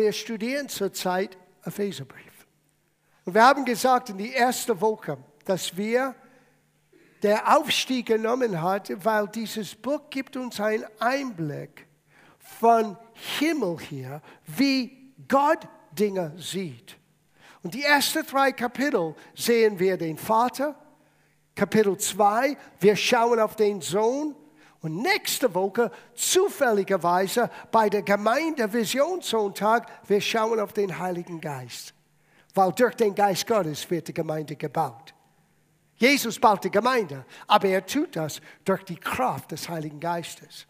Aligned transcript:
wir 0.00 0.12
studieren 0.12 0.68
zurzeit 0.68 1.36
Epheserbrief. 1.64 2.46
Und 3.26 3.34
wir 3.34 3.44
haben 3.44 3.64
gesagt 3.64 4.08
in 4.08 4.18
die 4.18 4.32
erste 4.32 4.80
Woche, 4.80 5.18
dass 5.44 5.76
wir 5.76 6.14
der 7.22 7.54
Aufstieg 7.54 8.06
genommen 8.06 8.62
hat, 8.62 8.90
weil 9.04 9.28
dieses 9.28 9.74
Buch 9.74 10.08
gibt 10.08 10.36
uns 10.38 10.58
einen 10.58 10.86
Einblick 10.98 11.86
von 12.38 12.96
Himmel 13.38 13.78
hier, 13.78 14.22
wie 14.46 15.12
Gott 15.28 15.68
Dinge 15.92 16.32
sieht. 16.38 16.96
Und 17.62 17.74
die 17.74 17.82
ersten 17.82 18.24
drei 18.24 18.52
Kapitel 18.52 19.14
sehen 19.34 19.78
wir 19.78 19.98
den 19.98 20.16
Vater, 20.16 20.74
Kapitel 21.54 21.98
2, 21.98 22.56
wir 22.80 22.96
schauen 22.96 23.38
auf 23.38 23.54
den 23.54 23.82
Sohn 23.82 24.34
und 24.82 25.02
nächste 25.02 25.54
Woche, 25.54 25.90
zufälligerweise 26.14 27.50
bei 27.70 27.90
der 27.90 28.02
Gemeinde 28.02 28.72
Visionssonntag, 28.72 29.86
wir 30.08 30.20
schauen 30.20 30.58
auf 30.58 30.72
den 30.72 30.98
Heiligen 30.98 31.40
Geist. 31.40 31.92
Weil 32.54 32.72
durch 32.72 32.94
den 32.94 33.14
Geist 33.14 33.46
Gottes 33.46 33.88
wird 33.90 34.08
die 34.08 34.14
Gemeinde 34.14 34.56
gebaut. 34.56 35.14
Jesus 35.96 36.38
baut 36.38 36.64
die 36.64 36.70
Gemeinde, 36.70 37.26
aber 37.46 37.68
er 37.68 37.84
tut 37.84 38.16
das 38.16 38.40
durch 38.64 38.82
die 38.84 38.96
Kraft 38.96 39.50
des 39.50 39.68
Heiligen 39.68 40.00
Geistes. 40.00 40.66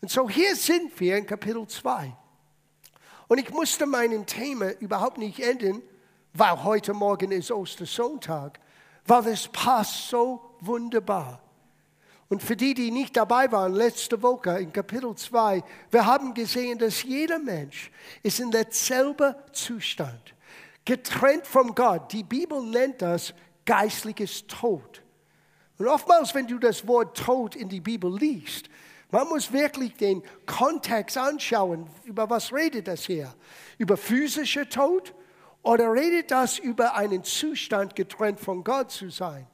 Und 0.00 0.10
so 0.10 0.30
hier 0.30 0.54
sind 0.54 0.98
wir 1.00 1.16
in 1.16 1.26
Kapitel 1.26 1.66
2. 1.66 2.16
Und 3.26 3.38
ich 3.38 3.50
musste 3.50 3.84
mein 3.84 4.24
Thema 4.26 4.70
überhaupt 4.78 5.18
nicht 5.18 5.40
enden, 5.40 5.82
weil 6.34 6.62
heute 6.62 6.94
Morgen 6.94 7.32
ist 7.32 7.50
Ostersonntag, 7.50 8.60
weil 9.06 9.26
es 9.26 9.48
passt 9.48 10.08
so 10.08 10.56
wunderbar. 10.60 11.43
Und 12.34 12.42
für 12.42 12.56
die, 12.56 12.74
die 12.74 12.90
nicht 12.90 13.16
dabei 13.16 13.52
waren, 13.52 13.74
letzte 13.74 14.20
Woche 14.20 14.58
in 14.58 14.72
Kapitel 14.72 15.14
2, 15.14 15.62
wir 15.92 16.04
haben 16.04 16.34
gesehen, 16.34 16.76
dass 16.80 17.04
jeder 17.04 17.38
Mensch 17.38 17.92
ist 18.24 18.40
in 18.40 18.50
derselben 18.50 19.36
Zustand, 19.52 20.34
getrennt 20.84 21.46
von 21.46 21.72
Gott. 21.76 22.12
Die 22.12 22.24
Bibel 22.24 22.60
nennt 22.60 23.00
das 23.02 23.34
geistliches 23.64 24.48
Tod. 24.48 25.00
Und 25.78 25.86
oftmals, 25.86 26.34
wenn 26.34 26.48
du 26.48 26.58
das 26.58 26.84
Wort 26.88 27.16
Tod 27.16 27.54
in 27.54 27.68
die 27.68 27.80
Bibel 27.80 28.12
liest, 28.12 28.68
man 29.12 29.28
muss 29.28 29.52
wirklich 29.52 29.94
den 29.94 30.20
Kontext 30.44 31.16
anschauen, 31.16 31.86
über 32.02 32.28
was 32.28 32.52
redet 32.52 32.88
das 32.88 33.04
hier? 33.04 33.32
Über 33.78 33.96
physischer 33.96 34.68
Tod 34.68 35.14
oder 35.62 35.92
redet 35.92 36.32
das 36.32 36.58
über 36.58 36.96
einen 36.96 37.22
Zustand 37.22 37.94
getrennt 37.94 38.40
von 38.40 38.64
Gott 38.64 38.90
zu 38.90 39.08
sein? 39.08 39.46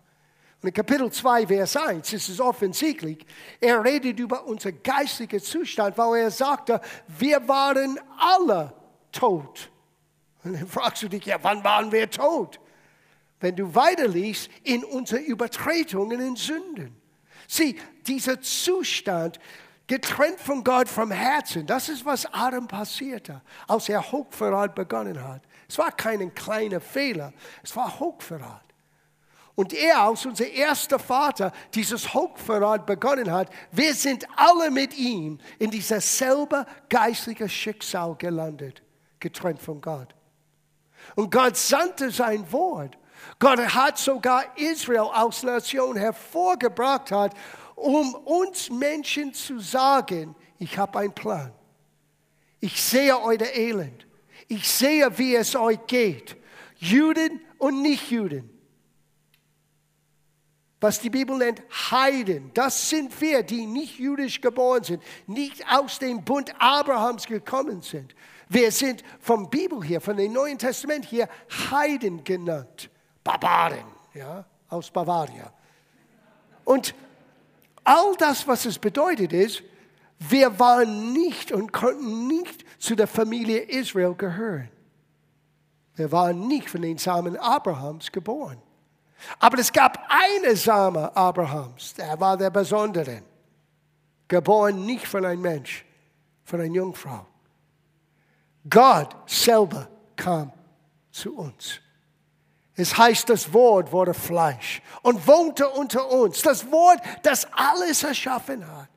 Und 0.62 0.68
in 0.68 0.74
Kapitel 0.74 1.10
2, 1.10 1.46
Vers 1.46 1.76
1 1.76 2.12
ist 2.12 2.28
es 2.28 2.40
offensichtlich, 2.40 3.24
er 3.60 3.82
redet 3.82 4.18
über 4.18 4.44
unser 4.44 4.72
geistlicher 4.72 5.40
Zustand, 5.40 5.96
weil 5.96 6.22
er 6.22 6.30
sagte, 6.30 6.80
wir 7.06 7.46
waren 7.48 7.98
alle 8.18 8.74
tot. 9.10 9.70
Und 10.44 10.54
dann 10.54 10.66
fragst 10.66 11.02
du 11.02 11.08
dich, 11.08 11.24
ja, 11.24 11.38
wann 11.42 11.64
waren 11.64 11.90
wir 11.90 12.10
tot? 12.10 12.60
Wenn 13.40 13.56
du 13.56 13.74
weiterliest, 13.74 14.50
in 14.64 14.84
unseren 14.84 15.24
Übertretungen 15.24 16.28
und 16.28 16.38
Sünden. 16.38 16.94
Sieh, 17.48 17.80
dieser 18.06 18.40
Zustand, 18.42 19.40
getrennt 19.86 20.38
von 20.40 20.62
Gott 20.62 20.88
vom 20.88 21.10
Herzen, 21.10 21.66
das 21.66 21.88
ist, 21.88 22.04
was 22.04 22.26
Adam 22.26 22.68
passierte, 22.68 23.40
als 23.66 23.88
er 23.88 24.12
Hochverrat 24.12 24.74
begonnen 24.74 25.26
hat. 25.26 25.42
Es 25.68 25.78
war 25.78 25.90
kein 25.90 26.34
kleiner 26.34 26.80
Fehler, 26.80 27.32
es 27.62 27.74
war 27.74 27.98
Hochverrat. 27.98 28.69
Und 29.60 29.74
er 29.74 30.00
als 30.00 30.24
unser 30.24 30.48
erster 30.48 30.98
Vater 30.98 31.52
dieses 31.74 32.14
Hochverrat 32.14 32.86
begonnen 32.86 33.30
hat, 33.30 33.50
wir 33.70 33.92
sind 33.92 34.26
alle 34.34 34.70
mit 34.70 34.96
ihm 34.96 35.38
in 35.58 35.70
dieser 35.70 36.00
selbe 36.00 36.64
geistliche 36.88 37.46
Schicksal 37.46 38.14
gelandet, 38.16 38.82
getrennt 39.18 39.60
von 39.60 39.82
Gott. 39.82 40.14
Und 41.14 41.30
Gott 41.30 41.58
sandte 41.58 42.10
sein 42.10 42.50
Wort. 42.50 42.96
Gott 43.38 43.58
hat 43.58 43.98
sogar 43.98 44.44
Israel 44.56 45.10
als 45.12 45.42
Nation 45.42 45.94
hervorgebracht 45.94 47.12
hat, 47.12 47.34
um 47.74 48.14
uns 48.14 48.70
Menschen 48.70 49.34
zu 49.34 49.58
sagen, 49.58 50.34
ich 50.58 50.78
habe 50.78 51.00
einen 51.00 51.12
Plan. 51.12 51.52
Ich 52.60 52.82
sehe 52.82 53.14
euer 53.20 53.54
Elend. 53.54 54.06
Ich 54.48 54.66
sehe, 54.66 55.18
wie 55.18 55.34
es 55.34 55.54
euch 55.54 55.86
geht. 55.86 56.38
Juden 56.78 57.42
und 57.58 57.82
Nichtjuden 57.82 58.49
was 60.80 61.00
die 61.00 61.10
Bibel 61.10 61.36
nennt 61.36 61.62
Heiden. 61.90 62.50
Das 62.54 62.88
sind 62.88 63.20
wir, 63.20 63.42
die 63.42 63.66
nicht 63.66 63.98
jüdisch 63.98 64.40
geboren 64.40 64.82
sind, 64.82 65.02
nicht 65.26 65.64
aus 65.70 65.98
dem 65.98 66.24
Bund 66.24 66.52
Abrahams 66.58 67.26
gekommen 67.26 67.82
sind. 67.82 68.14
Wir 68.48 68.72
sind 68.72 69.04
vom 69.20 69.50
Bibel 69.50 69.84
hier, 69.84 70.00
von 70.00 70.16
dem 70.16 70.32
Neuen 70.32 70.58
Testament 70.58 71.04
hier 71.04 71.28
Heiden 71.70 72.24
genannt. 72.24 72.90
Barbaren, 73.22 73.84
ja, 74.14 74.44
aus 74.68 74.90
Bavaria. 74.90 75.52
Und 76.64 76.94
all 77.84 78.14
das, 78.18 78.48
was 78.48 78.64
es 78.64 78.78
bedeutet, 78.78 79.32
ist, 79.32 79.62
wir 80.18 80.58
waren 80.58 81.12
nicht 81.12 81.52
und 81.52 81.72
konnten 81.72 82.26
nicht 82.26 82.64
zu 82.78 82.94
der 82.94 83.06
Familie 83.06 83.60
Israel 83.60 84.14
gehören. 84.14 84.70
Wir 85.94 86.10
waren 86.12 86.46
nicht 86.46 86.70
von 86.70 86.82
den 86.82 86.98
Samen 86.98 87.36
Abrahams 87.36 88.10
geboren. 88.10 88.60
Aber 89.38 89.58
es 89.58 89.72
gab 89.72 90.06
eine 90.08 90.56
Same 90.56 91.14
Abrahams, 91.16 91.94
der 91.94 92.18
war 92.20 92.36
der 92.36 92.50
Besondere. 92.50 93.22
Geboren 94.28 94.84
nicht 94.86 95.06
von 95.06 95.24
einem 95.24 95.42
Mensch, 95.42 95.84
von 96.44 96.60
einer 96.60 96.72
Jungfrau. 96.72 97.26
Gott 98.68 99.16
selber 99.26 99.88
kam 100.16 100.52
zu 101.10 101.34
uns. 101.34 101.80
Es 102.76 102.96
heißt, 102.96 103.28
das 103.28 103.52
Wort 103.52 103.92
wurde 103.92 104.14
Fleisch 104.14 104.80
und 105.02 105.26
wohnte 105.26 105.68
unter 105.68 106.10
uns. 106.10 106.40
Das 106.42 106.70
Wort, 106.70 107.00
das 107.22 107.46
alles 107.52 108.02
erschaffen 108.02 108.66
hat. 108.66 108.88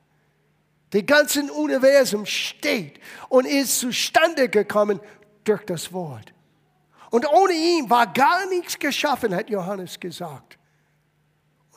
Das 0.92 1.06
ganze 1.06 1.42
Universum 1.52 2.26
steht 2.26 3.00
und 3.30 3.46
ist 3.46 3.80
zustande 3.80 4.48
gekommen 4.48 5.00
durch 5.44 5.66
das 5.66 5.92
Wort. 5.92 6.33
Und 7.14 7.30
ohne 7.30 7.54
ihn 7.54 7.92
war 7.92 8.08
gar 8.08 8.48
nichts 8.48 8.80
geschaffen, 8.80 9.36
hat 9.36 9.48
Johannes 9.48 10.00
gesagt. 10.00 10.58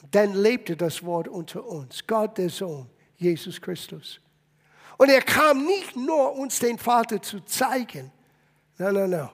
Und 0.00 0.14
dann 0.14 0.32
lebte 0.32 0.78
das 0.78 1.04
Wort 1.04 1.28
unter 1.28 1.62
uns, 1.62 2.06
Gott 2.06 2.38
der 2.38 2.48
Sohn, 2.48 2.88
Jesus 3.18 3.60
Christus. 3.60 4.18
Und 4.96 5.10
er 5.10 5.20
kam 5.20 5.66
nicht 5.66 5.94
nur 5.94 6.32
uns 6.36 6.58
den 6.58 6.78
Vater 6.78 7.20
zu 7.20 7.40
zeigen. 7.40 8.10
Nein, 8.78 8.94
nein, 8.94 9.10
nein. 9.10 9.28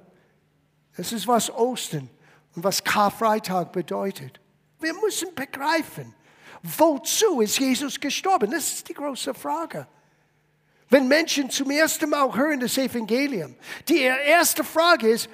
Das 0.96 1.12
ist 1.12 1.28
was 1.28 1.48
Ostern 1.54 2.10
und 2.56 2.64
was 2.64 2.82
Karfreitag 2.82 3.70
bedeutet. 3.70 4.40
Wir 4.80 4.94
müssen 4.94 5.32
begreifen, 5.36 6.16
wozu 6.64 7.42
ist 7.42 7.60
Jesus 7.60 8.00
gestorben? 8.00 8.50
Das 8.50 8.72
ist 8.72 8.88
die 8.88 8.94
große 8.94 9.34
Frage. 9.34 9.86
Wenn 10.92 11.08
Menschen 11.08 11.48
zum 11.48 11.70
ersten 11.70 12.10
Mal 12.10 12.36
hören 12.36 12.60
das 12.60 12.76
Evangelium, 12.76 13.56
die 13.88 14.00
erste 14.00 14.62
Frage 14.62 15.08
ist, 15.08 15.26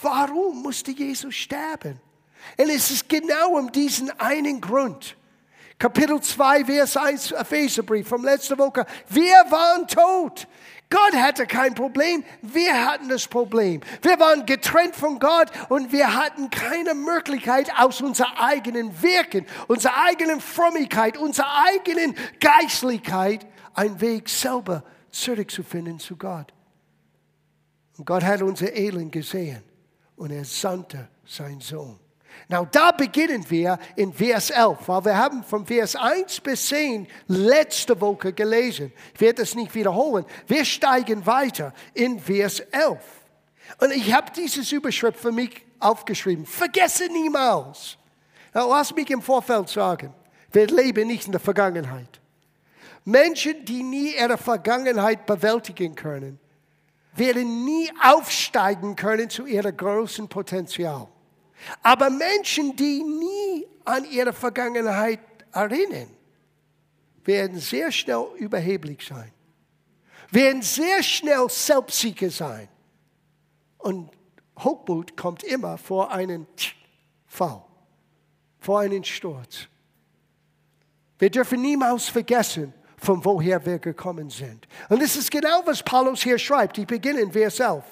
warum 0.00 0.62
musste 0.62 0.90
Jesus 0.90 1.34
sterben? 1.34 2.00
Und 2.56 2.70
es 2.70 2.90
ist 2.90 3.10
genau 3.10 3.58
um 3.58 3.70
diesen 3.70 4.10
einen 4.18 4.58
Grund. 4.58 5.14
Kapitel 5.78 6.18
2, 6.18 6.64
Vers 6.64 6.96
1, 6.96 7.32
Epheserbrief 7.32 8.08
vom 8.08 8.24
letzten 8.24 8.56
Woche. 8.56 8.86
Wir 9.10 9.34
waren 9.50 9.86
tot. 9.86 10.48
Gott 10.88 11.14
hatte 11.14 11.46
kein 11.46 11.74
Problem, 11.74 12.24
wir 12.40 12.72
hatten 12.72 13.10
das 13.10 13.26
Problem. 13.26 13.82
Wir 14.00 14.18
waren 14.18 14.46
getrennt 14.46 14.96
von 14.96 15.18
Gott 15.18 15.48
und 15.68 15.92
wir 15.92 16.14
hatten 16.14 16.48
keine 16.48 16.94
Möglichkeit 16.94 17.70
aus 17.78 18.00
unserer 18.00 18.42
eigenen 18.42 19.02
Wirken, 19.02 19.44
unserer 19.68 20.04
eigenen 20.04 20.40
Frömmigkeit, 20.40 21.18
unserer 21.18 21.64
eigenen 21.66 22.14
Geistlichkeit 22.40 23.46
einen 23.74 24.00
Weg 24.00 24.30
selber 24.30 24.84
zurückzufinden 25.12 25.98
zu 25.98 26.16
Gott. 26.16 26.52
Und 27.96 28.06
Gott 28.06 28.24
hat 28.24 28.42
unser 28.42 28.74
Elend 28.74 29.12
gesehen 29.12 29.62
und 30.16 30.32
er 30.32 30.44
sandte 30.44 31.08
seinen 31.24 31.60
Sohn. 31.60 31.98
Now, 32.48 32.66
da 32.70 32.92
beginnen 32.92 33.44
wir 33.50 33.78
in 33.94 34.12
Vers 34.12 34.50
11, 34.50 34.88
weil 34.88 35.04
wir 35.04 35.16
haben 35.16 35.44
von 35.44 35.66
Vers 35.66 35.94
1 35.94 36.40
bis 36.40 36.66
10 36.68 37.06
letzte 37.28 38.00
Woche 38.00 38.32
gelesen. 38.32 38.90
Ich 39.14 39.20
werde 39.20 39.42
das 39.42 39.54
nicht 39.54 39.74
wiederholen. 39.74 40.24
Wir 40.46 40.64
steigen 40.64 41.24
weiter 41.26 41.74
in 41.92 42.18
Vers 42.18 42.60
11. 42.60 42.98
Und 43.80 43.92
ich 43.92 44.12
habe 44.12 44.32
dieses 44.34 44.72
Überschrift 44.72 45.18
für 45.18 45.30
mich 45.30 45.64
aufgeschrieben. 45.78 46.46
Vergesse 46.46 47.06
niemals. 47.12 47.98
Now, 48.54 48.70
lass 48.70 48.94
mich 48.94 49.10
im 49.10 49.20
Vorfeld 49.20 49.68
sagen, 49.68 50.14
wir 50.50 50.66
leben 50.66 51.08
nicht 51.08 51.26
in 51.26 51.32
der 51.32 51.40
Vergangenheit. 51.40 52.21
Menschen, 53.04 53.64
die 53.64 53.82
nie 53.82 54.14
ihre 54.14 54.38
Vergangenheit 54.38 55.26
bewältigen 55.26 55.94
können, 55.94 56.38
werden 57.14 57.64
nie 57.64 57.90
aufsteigen 58.02 58.96
können 58.96 59.28
zu 59.28 59.46
ihrem 59.46 59.76
großen 59.76 60.28
Potenzial. 60.28 61.08
Aber 61.82 62.10
Menschen, 62.10 62.74
die 62.76 63.02
nie 63.02 63.66
an 63.84 64.04
ihre 64.04 64.32
Vergangenheit 64.32 65.20
erinnern, 65.52 66.08
werden 67.24 67.58
sehr 67.58 67.92
schnell 67.92 68.26
überheblich 68.36 69.06
sein, 69.06 69.32
werden 70.30 70.62
sehr 70.62 71.02
schnell 71.02 71.48
Selbstsieger 71.48 72.30
sein. 72.30 72.68
Und 73.78 74.10
Hochmut 74.58 75.16
kommt 75.16 75.42
immer 75.42 75.78
vor 75.78 76.10
einen 76.10 76.46
Fall, 77.26 77.62
vor 78.58 78.80
einen 78.80 79.04
Sturz. 79.04 79.68
Wir 81.18 81.30
dürfen 81.30 81.62
niemals 81.62 82.08
vergessen, 82.08 82.74
von 83.02 83.24
woher 83.24 83.64
wir 83.66 83.78
gekommen 83.78 84.30
sind. 84.30 84.66
Und 84.88 85.02
das 85.02 85.16
ist 85.16 85.30
genau, 85.30 85.62
was 85.64 85.82
Paulus 85.82 86.22
hier 86.22 86.38
schreibt. 86.38 86.78
Ich 86.78 86.86
beginne 86.86 87.20
in 87.20 87.32
Vers 87.32 87.58
11. 87.58 87.82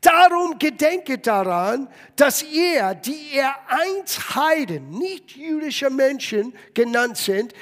Darum 0.00 0.58
gedenke 0.58 1.18
daran, 1.18 1.88
dass 2.16 2.42
ihr, 2.42 2.94
die 2.94 3.34
ihr 3.34 3.54
einst 3.68 4.34
Heiden, 4.34 4.90
nicht 4.90 5.36
jüdische 5.36 5.88
Menschen 5.88 6.52
genannt 6.74 7.16
sind, 7.16 7.54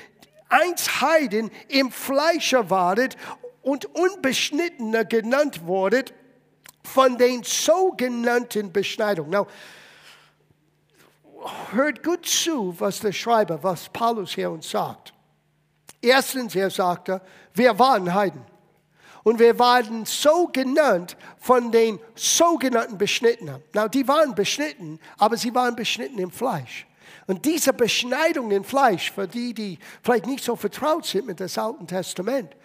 einst 0.49 1.03
Heiden 1.03 1.51
im 1.69 1.93
Fleische 1.93 2.69
waret 2.69 3.17
und 3.61 3.85
unbeschnittener 3.95 5.05
genannt 5.05 5.67
wurdet 5.67 6.15
von 6.83 7.17
den 7.17 7.43
sogenannten 7.45 8.73
Beschneidungen. 8.73 9.31
Now, 9.31 9.47
hört 11.73 12.03
gut 12.03 12.27
zu, 12.27 12.75
was 12.79 12.99
der 13.01 13.13
Schreiber, 13.13 13.63
was 13.63 13.89
Paulus 13.91 14.35
hier 14.35 14.51
uns 14.51 14.71
sagt. 14.71 15.13
Erstens, 16.03 16.55
er 16.57 16.69
sagte, 16.69 17.23
wir 17.55 17.79
waren 17.79 18.13
Heiden. 18.13 18.45
Und 19.23 19.39
wir 19.39 19.57
waren 19.59 20.05
so 20.05 20.49
genannt 20.49 21.17
von 21.39 21.71
den 21.71 22.01
sogenannten 22.17 22.99
Beschnittenen. 22.99 23.63
Na, 23.73 23.87
die 23.87 24.07
waren 24.09 24.35
beschnitten, 24.35 24.99
aber 25.17 25.37
sie 25.37 25.55
waren 25.55 25.77
beschnitten 25.77 26.19
im 26.19 26.33
Fleisch. 26.33 26.87
Und 27.29 27.45
diese 27.45 27.73
Beschneidung 27.73 28.51
im 28.51 28.65
Fleisch, 28.65 29.13
für 29.13 29.29
die, 29.29 29.55
die 29.55 29.79
vielleicht 30.03 30.27
nicht 30.27 30.43
so 30.43 30.57
vertraut 30.57 31.07
sind 31.07 31.27
mit 31.27 31.39
dem 31.39 31.49
Alten 31.55 31.87
Testament, 31.87 32.57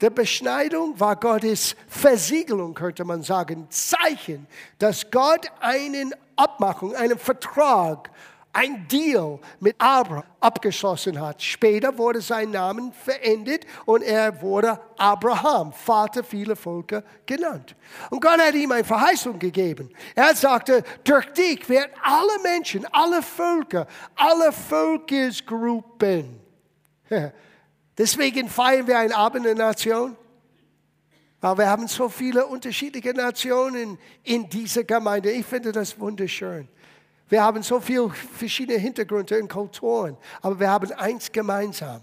der 0.00 0.10
Beschneidung 0.10 0.98
war 0.98 1.16
Gottes 1.16 1.76
Versiegelung, 1.86 2.72
könnte 2.72 3.04
man 3.04 3.22
sagen, 3.22 3.66
Zeichen, 3.68 4.46
dass 4.78 5.10
Gott 5.10 5.50
einen 5.60 6.14
Abmachung, 6.34 6.94
einen 6.94 7.18
Vertrag 7.18 8.10
ein 8.56 8.88
Deal 8.88 9.38
mit 9.60 9.76
Abraham 9.78 10.24
abgeschlossen 10.40 11.20
hat. 11.20 11.42
Später 11.42 11.96
wurde 11.98 12.22
sein 12.22 12.50
Name 12.50 12.90
verändert 13.04 13.66
und 13.84 14.02
er 14.02 14.40
wurde 14.40 14.80
Abraham, 14.96 15.72
Vater 15.72 16.24
vieler 16.24 16.56
Völker 16.56 17.02
genannt. 17.26 17.76
Und 18.08 18.22
Gott 18.22 18.40
hat 18.40 18.54
ihm 18.54 18.72
eine 18.72 18.84
Verheißung 18.84 19.38
gegeben. 19.38 19.90
Er 20.14 20.34
sagte, 20.34 20.82
durch 21.04 21.26
dich 21.34 21.68
werden 21.68 21.92
alle 22.02 22.42
Menschen, 22.42 22.86
alle 22.92 23.22
Völker, 23.22 23.86
alle 24.14 24.50
Völkersgruppen. 24.52 26.40
Deswegen 27.98 28.48
feiern 28.48 28.86
wir 28.86 28.98
ein 28.98 29.12
Abend 29.12 29.44
der 29.44 29.54
Nation. 29.54 30.16
Weil 31.42 31.58
wir 31.58 31.68
haben 31.68 31.86
so 31.86 32.08
viele 32.08 32.46
unterschiedliche 32.46 33.12
Nationen 33.12 33.98
in 34.24 34.48
dieser 34.48 34.84
Gemeinde. 34.84 35.30
Ich 35.30 35.44
finde 35.44 35.70
das 35.72 35.98
wunderschön. 36.00 36.68
Wir 37.28 37.42
haben 37.42 37.62
so 37.62 37.80
viele 37.80 38.08
verschiedene 38.10 38.78
Hintergründe 38.78 39.40
und 39.40 39.48
Kulturen, 39.48 40.16
aber 40.40 40.60
wir 40.60 40.70
haben 40.70 40.92
eins 40.92 41.30
gemeinsam. 41.30 42.02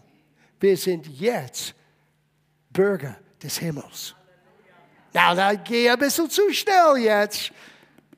Wir 0.59 0.75
sind 0.75 1.07
jetzt 1.07 1.73
Bürger 2.69 3.15
des 3.41 3.57
Himmels. 3.57 4.15
Na, 5.13 5.33
da 5.35 5.53
gehe 5.53 5.91
ein 5.91 5.99
bisschen 5.99 6.29
zu 6.29 6.51
schnell 6.51 6.97
jetzt. 6.97 7.51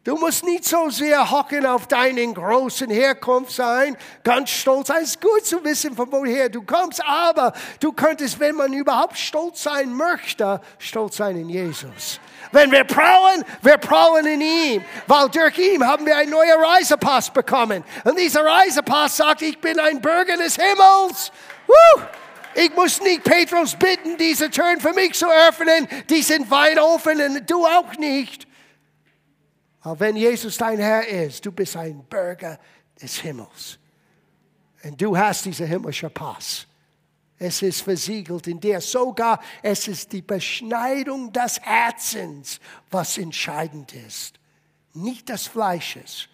Du 0.03 0.15
musst 0.15 0.43
nicht 0.43 0.63
so 0.65 0.89
sehr 0.91 1.31
hocken 1.31 1.65
auf 1.65 1.87
deinen 1.87 2.35
großen 2.35 2.91
Herkunft 2.91 3.51
sein, 3.51 3.97
ganz 4.23 4.51
stolz 4.51 4.87
sein. 4.87 5.01
Es 5.01 5.09
ist 5.09 5.21
gut 5.21 5.43
zu 5.43 5.63
wissen, 5.63 5.95
von 5.95 6.11
woher 6.11 6.47
du 6.47 6.61
kommst, 6.61 7.03
aber 7.03 7.53
du 7.79 7.91
könntest, 7.91 8.39
wenn 8.39 8.55
man 8.55 8.71
überhaupt 8.71 9.17
stolz 9.17 9.63
sein 9.63 9.91
möchte, 9.91 10.61
stolz 10.77 11.17
sein 11.17 11.35
in 11.37 11.49
Jesus. 11.49 12.19
Wenn 12.51 12.71
wir 12.71 12.83
prahlen, 12.83 13.43
wir 13.61 13.77
prahlen 13.77 14.25
in 14.25 14.41
ihm, 14.41 14.85
weil 15.07 15.29
durch 15.29 15.57
ihn 15.57 15.85
haben 15.85 16.05
wir 16.05 16.15
einen 16.17 16.31
neuen 16.31 16.59
Reisepass 16.59 17.31
bekommen. 17.31 17.83
Und 18.03 18.17
dieser 18.17 18.45
Reisepass 18.45 19.17
sagt, 19.17 19.41
ich 19.41 19.59
bin 19.59 19.79
ein 19.79 20.01
Bürger 20.01 20.37
des 20.37 20.55
Himmels. 20.55 21.31
Woo! 21.67 22.03
Ich 22.55 22.73
muss 22.73 23.01
nicht 23.01 23.23
Petrus 23.23 23.75
bitten, 23.75 24.17
diese 24.17 24.49
Türen 24.49 24.79
für 24.79 24.93
mich 24.93 25.13
zu 25.13 25.27
öffnen. 25.27 25.87
Die 26.09 26.21
sind 26.21 26.49
weit 26.49 26.79
offen 26.79 27.21
und 27.21 27.49
du 27.49 27.65
auch 27.65 27.93
nicht. 27.97 28.47
Aber 29.81 29.99
wenn 29.99 30.15
Jesus 30.15 30.57
dein 30.57 30.79
Herr 30.79 31.05
ist, 31.07 31.45
du 31.45 31.51
bist 31.51 31.75
ein 31.75 32.03
Bürger 32.05 32.57
des 33.01 33.17
Himmels. 33.17 33.77
Und 34.83 35.01
du 35.01 35.17
hast 35.17 35.45
diesen 35.45 35.67
himmlischen 35.67 36.11
Pass. 36.11 36.65
Es 37.37 37.61
ist 37.61 37.81
versiegelt 37.81 38.47
in 38.47 38.59
dir. 38.59 38.79
Sogar 38.79 39.41
es 39.61 39.87
ist 39.87 40.11
die 40.11 40.21
Beschneidung 40.21 41.31
des 41.33 41.59
Herzens, 41.61 42.59
was 42.89 43.17
entscheidend 43.17 43.93
ist. 43.93 44.39
Nicht 44.93 45.29
des 45.29 45.47
Fleisches. 45.47 46.27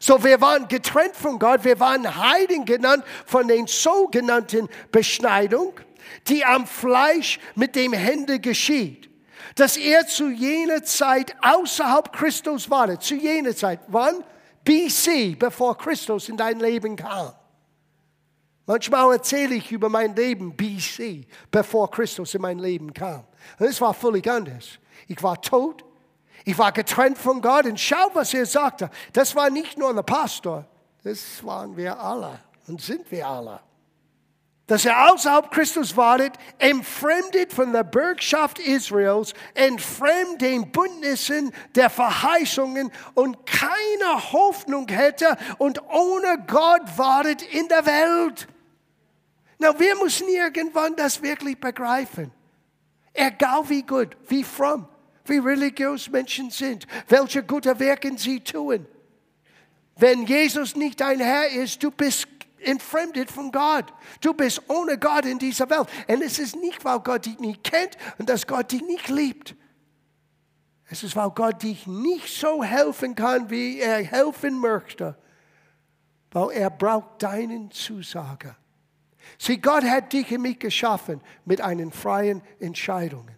So, 0.00 0.22
wir 0.22 0.40
waren 0.40 0.68
getrennt 0.68 1.14
von 1.14 1.38
Gott. 1.38 1.64
Wir 1.64 1.78
waren 1.78 2.16
Heiden 2.16 2.64
genannt 2.64 3.04
von 3.26 3.46
den 3.46 3.66
sogenannten 3.66 4.68
Beschneidung, 4.90 5.78
die 6.26 6.44
am 6.44 6.66
Fleisch 6.66 7.38
mit 7.54 7.74
dem 7.76 7.92
Hände 7.92 8.40
geschieht 8.40 9.08
dass 9.58 9.76
er 9.76 10.06
zu 10.06 10.30
jener 10.30 10.84
Zeit 10.84 11.34
außerhalb 11.42 12.12
Christus 12.12 12.70
war. 12.70 12.98
Zu 13.00 13.16
jener 13.16 13.54
Zeit. 13.56 13.80
Wann? 13.88 14.22
BC, 14.64 15.36
bevor 15.38 15.76
Christus 15.76 16.28
in 16.28 16.36
dein 16.36 16.60
Leben 16.60 16.94
kam. 16.94 17.32
Manchmal 18.68 19.14
erzähle 19.14 19.54
ich 19.54 19.72
über 19.72 19.88
mein 19.88 20.14
Leben 20.14 20.54
BC, 20.54 21.26
bevor 21.50 21.90
Christus 21.90 22.34
in 22.34 22.42
mein 22.42 22.58
Leben 22.58 22.92
kam. 22.92 23.24
Es 23.58 23.80
war 23.80 23.94
völlig 23.94 24.30
anders. 24.30 24.78
Ich 25.06 25.22
war 25.22 25.40
tot. 25.40 25.86
Ich 26.44 26.58
war 26.58 26.70
getrennt 26.70 27.16
von 27.16 27.40
Gott. 27.40 27.64
Und 27.64 27.80
schau, 27.80 28.10
was 28.12 28.34
er 28.34 28.44
sagte. 28.44 28.90
Das 29.14 29.34
war 29.34 29.48
nicht 29.48 29.78
nur 29.78 29.94
der 29.94 30.02
Pastor. 30.02 30.66
Das 31.02 31.42
waren 31.42 31.78
wir 31.78 31.98
alle 31.98 32.40
und 32.66 32.82
sind 32.82 33.10
wir 33.10 33.26
alle 33.26 33.60
dass 34.66 34.84
er 34.84 35.10
außerhalb 35.10 35.50
Christus 35.50 35.96
wartet, 35.96 36.34
entfremdet 36.58 37.54
von 37.54 37.72
der 37.72 37.84
Bürgschaft 37.84 38.58
Israels, 38.58 39.32
entfremd 39.54 40.42
den 40.42 40.70
Bündnissen 40.70 41.54
der 41.74 41.88
Verheißungen 41.88 42.92
und 43.14 43.46
keine 43.46 44.30
Hoffnung 44.30 44.86
hätte 44.88 45.38
und 45.56 45.82
ohne 45.88 46.44
Gott 46.46 46.82
wartet 46.98 47.40
in 47.42 47.66
der 47.68 47.86
Welt. 47.86 48.46
Na, 49.58 49.78
wir 49.78 49.96
müssen 49.96 50.28
irgendwann 50.28 50.94
das 50.94 51.20
wirklich 51.20 51.58
begreifen. 51.58 52.30
Egal 53.12 53.68
wie 53.68 53.82
gut, 53.82 54.16
wie 54.28 54.44
fromm, 54.44 54.88
wie 55.24 55.38
religiös 55.38 56.08
Menschen 56.08 56.50
sind, 56.50 56.86
welche 57.08 57.42
gute 57.42 57.78
Werke 57.78 58.16
sie 58.16 58.40
tun. 58.40 58.86
Wenn 59.96 60.24
Jesus 60.26 60.76
nicht 60.76 61.00
dein 61.00 61.18
Herr 61.18 61.48
ist, 61.50 61.82
du 61.82 61.90
bist 61.90 62.28
entfremdet 62.60 63.30
von 63.30 63.50
Gott. 63.50 63.92
Du 64.20 64.32
bist 64.32 64.62
ohne 64.68 64.98
Gott 64.98 65.24
in 65.24 65.38
dieser 65.38 65.68
Welt. 65.70 65.88
Und 66.06 66.22
es 66.22 66.38
ist 66.38 66.56
nicht, 66.56 66.84
weil 66.84 67.00
Gott 67.00 67.26
dich 67.26 67.38
nicht 67.38 67.64
kennt 67.64 67.96
und 68.18 68.28
dass 68.28 68.46
Gott 68.46 68.70
dich 68.70 68.82
nicht 68.82 69.08
liebt. 69.08 69.56
Es 70.90 71.02
ist, 71.02 71.16
weil 71.16 71.30
Gott 71.30 71.62
dich 71.62 71.86
nicht 71.86 72.28
so 72.28 72.62
helfen 72.62 73.14
kann, 73.14 73.50
wie 73.50 73.78
er 73.80 73.98
helfen 73.98 74.58
möchte. 74.58 75.16
Weil 76.30 76.50
er 76.52 76.70
braucht 76.70 77.22
deinen 77.22 77.70
Zusage. 77.70 78.56
Sieh, 79.36 79.58
Gott 79.58 79.84
hat 79.84 80.12
dich 80.12 80.30
und 80.32 80.42
mich 80.42 80.58
geschaffen 80.58 81.20
mit 81.44 81.60
einen 81.60 81.92
freien 81.92 82.42
Entscheidungen. 82.60 83.36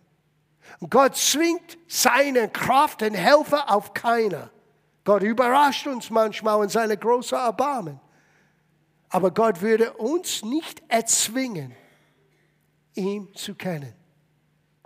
Gott 0.89 1.17
zwingt 1.17 1.79
seine 1.89 2.49
Kraft 2.49 3.03
und 3.03 3.15
Helfer 3.15 3.71
auf 3.71 3.93
keiner. 3.93 4.51
Gott 5.05 5.23
überrascht 5.23 5.87
uns 5.87 6.11
manchmal 6.11 6.63
in 6.63 6.69
seiner 6.69 6.97
großen 6.97 7.37
Erbarmen. 7.37 7.99
Aber 9.09 9.33
Gott 9.33 9.61
würde 9.61 9.93
uns 9.95 10.45
nicht 10.45 10.83
erzwingen, 10.89 11.75
ihn 12.95 13.29
zu 13.35 13.55
kennen. 13.55 13.93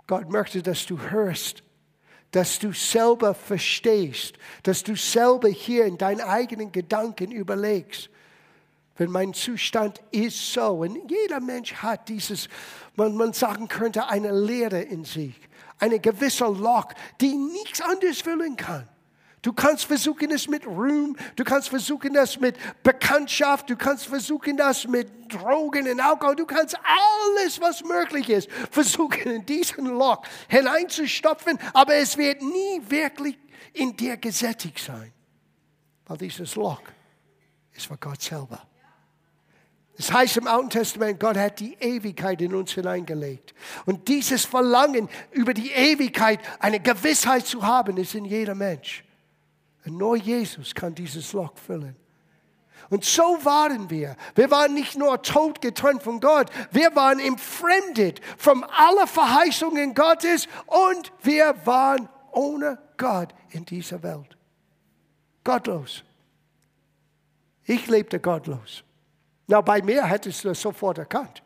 Gott 0.07 0.29
möchte, 0.29 0.61
dass 0.63 0.85
du 0.85 0.99
hörst, 0.99 1.63
dass 2.31 2.59
du 2.59 2.73
selber 2.73 3.33
verstehst, 3.33 4.35
dass 4.63 4.83
du 4.83 4.95
selber 4.95 5.47
hier 5.47 5.85
in 5.85 5.97
deinen 5.97 6.21
eigenen 6.21 6.71
Gedanken 6.71 7.31
überlegst. 7.31 8.09
Wenn 8.97 9.11
mein 9.11 9.33
Zustand 9.33 10.01
ist 10.11 10.53
so, 10.53 10.67
und 10.67 11.11
jeder 11.11 11.41
Mensch 11.41 11.73
hat 11.73 12.07
dieses, 12.07 12.47
man, 12.95 13.15
man 13.15 13.33
sagen 13.33 13.67
könnte, 13.67 14.07
eine 14.07 14.31
Leere 14.31 14.81
in 14.81 15.03
sich, 15.03 15.35
eine 15.79 15.99
gewisse 15.99 16.45
Loch, 16.45 16.87
die 17.19 17.35
nichts 17.35 17.81
anderes 17.81 18.21
füllen 18.21 18.55
kann. 18.55 18.87
Du 19.41 19.53
kannst 19.53 19.85
versuchen 19.85 20.31
es 20.31 20.47
mit 20.47 20.65
Ruhm, 20.65 21.15
du 21.35 21.43
kannst 21.43 21.69
versuchen 21.69 22.13
das 22.13 22.39
mit 22.39 22.57
Bekanntschaft, 22.81 23.69
du 23.69 23.75
kannst 23.75 24.07
versuchen 24.07 24.57
das 24.57 24.87
mit 24.87 25.31
Drogen 25.31 25.87
und 25.87 25.99
Alkohol, 25.99 26.35
du 26.35 26.47
kannst 26.47 26.75
alles, 27.37 27.61
was 27.61 27.83
möglich 27.83 28.27
ist, 28.29 28.49
versuchen 28.71 29.29
in 29.29 29.45
diesen 29.45 29.85
Loch 29.85 30.23
hineinzustopfen, 30.47 31.59
aber 31.73 31.93
es 31.93 32.17
wird 32.17 32.41
nie 32.41 32.81
wirklich 32.87 33.37
in 33.73 33.95
dir 33.95 34.17
gesättigt 34.17 34.79
sein, 34.79 35.13
weil 36.07 36.17
dieses 36.17 36.55
Loch 36.55 36.81
ist 37.73 37.85
für 37.85 37.97
Gott 37.97 38.23
selber. 38.23 38.65
Das 39.97 40.11
heißt 40.11 40.37
im 40.37 40.47
Alten 40.47 40.69
Testament, 40.69 41.19
Gott 41.19 41.37
hat 41.37 41.59
die 41.59 41.75
Ewigkeit 41.79 42.41
in 42.41 42.53
uns 42.53 42.73
hineingelegt. 42.73 43.53
Und 43.85 44.07
dieses 44.07 44.43
Verlangen 44.43 45.09
über 45.31 45.53
die 45.53 45.71
Ewigkeit, 45.71 46.39
eine 46.59 46.81
Gewissheit 46.81 47.45
zu 47.45 47.63
haben, 47.63 47.97
ist 47.97 48.13
in 48.13 48.25
jeder 48.25 48.55
Mensch. 48.55 49.05
Und 49.85 49.97
nur 49.97 50.17
Jesus 50.17 50.75
kann 50.75 50.95
dieses 50.95 51.31
Loch 51.31 51.53
füllen. 51.57 51.95
Und 52.89 53.03
so 53.03 53.23
waren 53.43 53.89
wir. 53.89 54.15
Wir 54.35 54.51
waren 54.51 54.73
nicht 54.73 54.97
nur 54.97 55.21
tot 55.21 55.61
getrennt 55.61 56.03
von 56.03 56.19
Gott, 56.19 56.49
wir 56.71 56.95
waren 56.95 57.19
entfremdet 57.19 58.21
von 58.37 58.63
aller 58.63 59.07
Verheißungen 59.07 59.95
Gottes 59.95 60.47
und 60.67 61.11
wir 61.23 61.55
waren 61.65 62.09
ohne 62.31 62.77
Gott 62.97 63.33
in 63.49 63.65
dieser 63.65 64.03
Welt. 64.03 64.37
Gottlos. 65.43 66.03
Ich 67.63 67.87
lebte 67.87 68.19
gottlos. 68.19 68.84
Na, 69.47 69.61
bei 69.61 69.81
mir 69.81 70.05
hättest 70.05 70.43
du 70.43 70.49
das 70.49 70.61
sofort 70.61 70.97
erkannt. 70.97 71.43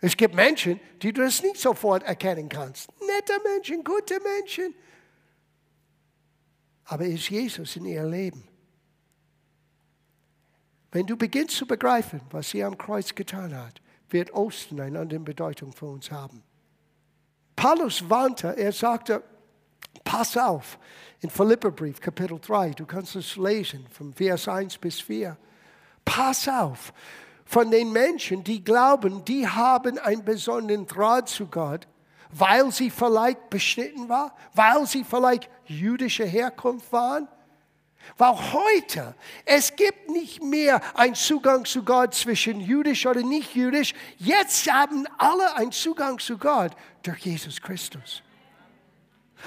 Es 0.00 0.16
gibt 0.16 0.34
Menschen, 0.34 0.78
die 1.02 1.12
du 1.12 1.22
das 1.22 1.42
nicht 1.42 1.56
sofort 1.56 2.02
erkennen 2.02 2.48
kannst. 2.48 2.90
Nette 3.00 3.40
Menschen, 3.42 3.82
gute 3.82 4.20
Menschen. 4.20 4.74
Aber 6.84 7.04
ist 7.04 7.28
Jesus 7.30 7.76
in 7.76 7.86
ihr 7.86 8.04
Leben? 8.04 8.46
Wenn 10.92 11.06
du 11.06 11.16
beginnst 11.16 11.56
zu 11.56 11.66
begreifen, 11.66 12.20
was 12.30 12.50
sie 12.50 12.62
am 12.62 12.78
Kreuz 12.78 13.14
getan 13.14 13.56
hat, 13.56 13.80
wird 14.10 14.32
Osten 14.32 14.80
eine 14.80 15.00
andere 15.00 15.20
Bedeutung 15.20 15.72
für 15.72 15.86
uns 15.86 16.10
haben. 16.10 16.42
Paulus 17.56 18.08
warnte, 18.08 18.56
er 18.56 18.72
sagte, 18.72 19.22
pass 20.04 20.36
auf, 20.36 20.78
in 21.20 21.30
Philipperbrief, 21.30 22.00
Kapitel 22.00 22.38
3, 22.38 22.70
du 22.70 22.86
kannst 22.86 23.16
es 23.16 23.36
lesen, 23.36 23.86
von 23.90 24.12
Vers 24.12 24.46
1 24.46 24.78
bis 24.78 25.00
4. 25.00 25.36
Pass 26.06 26.48
auf, 26.48 26.94
von 27.44 27.70
den 27.70 27.92
Menschen, 27.92 28.42
die 28.42 28.64
glauben, 28.64 29.24
die 29.26 29.46
haben 29.46 29.98
einen 29.98 30.24
besonderen 30.24 30.86
Draht 30.86 31.28
zu 31.28 31.46
Gott, 31.46 31.86
weil 32.30 32.72
sie 32.72 32.90
vielleicht 32.90 33.50
beschnitten 33.50 34.08
waren, 34.08 34.32
weil 34.54 34.86
sie 34.86 35.04
vielleicht 35.04 35.50
jüdische 35.66 36.24
Herkunft 36.24 36.90
waren. 36.92 37.28
Weil 38.18 38.34
heute, 38.52 39.14
es 39.44 39.74
gibt 39.74 40.10
nicht 40.10 40.42
mehr 40.42 40.80
einen 40.94 41.16
Zugang 41.16 41.64
zu 41.64 41.82
Gott 41.82 42.14
zwischen 42.14 42.60
jüdisch 42.60 43.04
oder 43.04 43.22
nicht 43.22 43.54
jüdisch. 43.54 43.94
Jetzt 44.16 44.72
haben 44.72 45.06
alle 45.18 45.56
einen 45.56 45.72
Zugang 45.72 46.18
zu 46.20 46.38
Gott 46.38 46.72
durch 47.02 47.18
Jesus 47.18 47.60
Christus. 47.60 48.22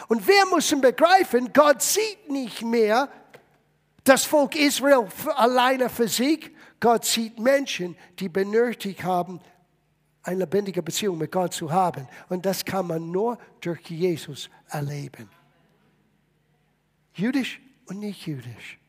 Und 0.08 0.28
wir 0.28 0.46
müssen 0.54 0.82
begreifen, 0.82 1.52
Gott 1.54 1.82
sieht 1.82 2.30
nicht 2.30 2.62
mehr 2.62 3.10
das 4.04 4.26
Volk 4.26 4.56
Israel 4.56 5.08
alleine 5.36 5.90
für 5.90 6.08
sich. 6.08 6.52
Gott 6.80 7.06
sieht 7.06 7.40
Menschen, 7.40 7.98
die 8.20 8.30
benötigt 8.30 9.04
haben, 9.04 9.40
eine 10.24 10.40
lebendige 10.40 10.84
Beziehung 10.84 11.18
mit 11.18 11.32
Gott 11.32 11.54
zu 11.54 11.72
haben. 11.72 12.08
Und 12.30 12.46
das 12.46 12.64
kann 12.64 12.88
man 12.88 13.12
nur 13.12 13.38
durch 13.62 13.82
Jesus 13.90 14.50
erleben. 14.70 15.30
Jüdisch 17.14 17.62
und 17.88 18.00
nicht 18.00 18.26
jüdisch. 18.26 18.80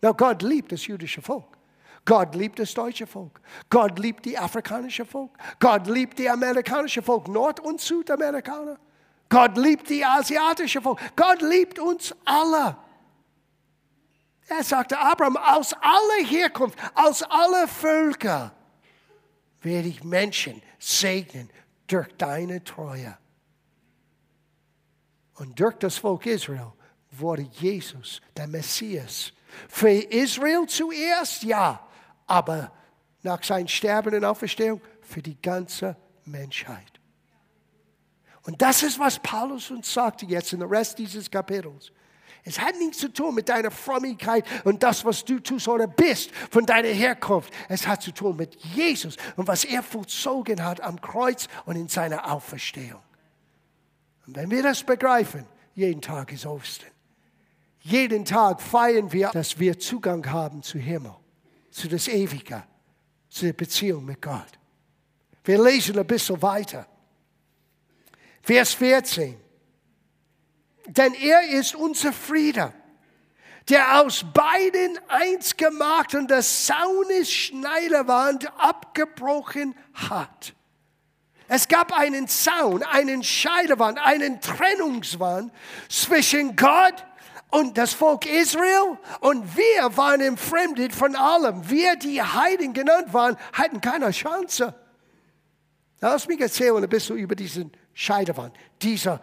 Na, 0.00 0.12
Gott 0.12 0.42
liebt 0.42 0.72
das 0.72 0.86
jüdische 0.86 1.22
Volk. 1.22 1.58
Gott 2.04 2.34
liebt 2.34 2.58
das 2.58 2.72
deutsche 2.72 3.06
Volk. 3.06 3.40
Gott 3.68 3.98
liebt 3.98 4.24
die 4.24 4.36
afrikanische 4.36 5.04
Volk. 5.04 5.30
Gott 5.58 5.86
liebt 5.86 6.18
die 6.18 6.28
amerikanische 6.28 7.02
Volk, 7.02 7.28
Nord- 7.28 7.60
und 7.60 7.80
Südamerikaner. 7.80 8.78
Gott 9.28 9.56
liebt 9.56 9.88
die 9.90 10.04
asiatische 10.04 10.80
Volk. 10.80 10.98
Gott 11.14 11.42
liebt 11.42 11.78
uns 11.78 12.14
alle. 12.24 12.76
Er 14.50 14.64
sagte 14.64 14.98
Abraham, 14.98 15.36
aus 15.36 15.72
aller 15.74 16.26
Herkunft, 16.26 16.76
aus 16.96 17.22
aller 17.22 17.68
Völker 17.68 18.52
werde 19.62 19.86
ich 19.86 20.02
Menschen 20.02 20.60
segnen 20.80 21.48
durch 21.86 22.08
deine 22.18 22.64
Treue. 22.64 23.16
Und 25.36 25.58
durch 25.60 25.76
das 25.76 25.98
Volk 25.98 26.26
Israel 26.26 26.72
wurde 27.12 27.42
Jesus, 27.42 28.20
der 28.36 28.48
Messias. 28.48 29.32
Für 29.68 29.90
Israel 29.90 30.66
zuerst, 30.66 31.44
ja, 31.44 31.86
aber 32.26 32.72
nach 33.22 33.42
seinem 33.44 33.68
Sterben 33.68 34.14
und 34.16 34.24
Auferstehung 34.24 34.80
für 35.02 35.22
die 35.22 35.40
ganze 35.40 35.96
Menschheit. 36.24 37.00
Und 38.42 38.60
das 38.60 38.82
ist, 38.82 38.98
was 38.98 39.20
Paulus 39.20 39.70
uns 39.70 39.92
sagte 39.92 40.26
jetzt 40.26 40.52
in 40.52 40.58
der 40.58 40.70
Rest 40.70 40.98
dieses 40.98 41.30
Kapitels. 41.30 41.92
Es 42.44 42.60
hat 42.60 42.76
nichts 42.78 42.98
zu 42.98 43.12
tun 43.12 43.34
mit 43.34 43.48
deiner 43.48 43.70
Frömmigkeit 43.70 44.44
und 44.64 44.82
das, 44.82 45.04
was 45.04 45.24
du 45.24 45.40
tust 45.40 45.68
oder 45.68 45.86
bist, 45.86 46.30
von 46.50 46.64
deiner 46.64 46.88
Herkunft. 46.88 47.52
Es 47.68 47.86
hat 47.86 48.02
zu 48.02 48.12
tun 48.12 48.36
mit 48.36 48.56
Jesus 48.56 49.16
und 49.36 49.46
was 49.46 49.64
er 49.64 49.82
vollzogen 49.82 50.64
hat 50.64 50.80
am 50.80 51.00
Kreuz 51.00 51.48
und 51.66 51.76
in 51.76 51.88
seiner 51.88 52.32
Auferstehung. 52.32 53.02
Und 54.26 54.36
wenn 54.36 54.50
wir 54.50 54.62
das 54.62 54.82
begreifen, 54.82 55.44
jeden 55.74 56.00
Tag 56.00 56.32
ist 56.32 56.46
Ostern. 56.46 56.90
Jeden 57.82 58.24
Tag 58.24 58.60
feiern 58.60 59.12
wir, 59.12 59.30
dass 59.30 59.58
wir 59.58 59.78
Zugang 59.78 60.30
haben 60.30 60.62
zu 60.62 60.78
Himmel, 60.78 61.14
zu 61.70 61.88
das 61.88 62.08
Ewige, 62.08 62.62
zu 63.28 63.46
der 63.46 63.52
Beziehung 63.54 64.04
mit 64.04 64.20
Gott. 64.20 64.58
Wir 65.44 65.62
lesen 65.62 65.98
ein 65.98 66.06
bisschen 66.06 66.40
weiter. 66.42 66.86
Vers 68.42 68.74
14. 68.74 69.36
Denn 70.86 71.14
er 71.14 71.48
ist 71.48 71.74
unser 71.74 72.12
Friede, 72.12 72.72
der 73.68 74.00
aus 74.00 74.24
beiden 74.32 74.98
eins 75.08 75.56
gemacht 75.56 76.14
und 76.14 76.30
das 76.30 76.66
Saunes 76.66 77.30
Schneiderwand 77.30 78.50
abgebrochen 78.58 79.74
hat. 79.94 80.54
Es 81.48 81.66
gab 81.66 81.92
einen 81.92 82.28
Zaun, 82.28 82.82
einen 82.82 83.24
Scheidewand, 83.24 83.98
einen 83.98 84.40
Trennungswand 84.40 85.52
zwischen 85.88 86.54
Gott 86.54 87.04
und 87.50 87.76
das 87.76 87.92
Volk 87.92 88.26
Israel 88.26 88.98
und 89.20 89.56
wir 89.56 89.96
waren 89.96 90.20
entfremdet 90.20 90.94
von 90.94 91.16
allem. 91.16 91.68
Wir, 91.68 91.96
die 91.96 92.22
Heiden 92.22 92.72
genannt 92.72 93.12
waren, 93.12 93.36
hatten 93.52 93.80
keine 93.80 94.10
Chance. 94.12 94.74
Lass 96.00 96.28
mich 96.28 96.40
erzählen 96.40 96.82
ein 96.82 96.88
bisschen 96.88 97.18
über 97.18 97.34
diesen 97.34 97.72
Scheidewand, 97.94 98.54
dieser 98.80 99.20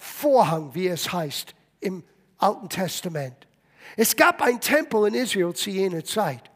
Vorhang, 0.00 0.74
wie 0.74 0.88
es 0.88 1.12
heißt 1.12 1.54
im 1.80 2.02
Alten 2.38 2.70
Testament. 2.70 3.46
Es 3.98 4.16
gab 4.16 4.40
einen 4.40 4.60
Tempel 4.60 5.06
in 5.08 5.14
Israel 5.14 5.52
zu 5.52 5.68
jener 5.68 6.02
Zeit. 6.02 6.50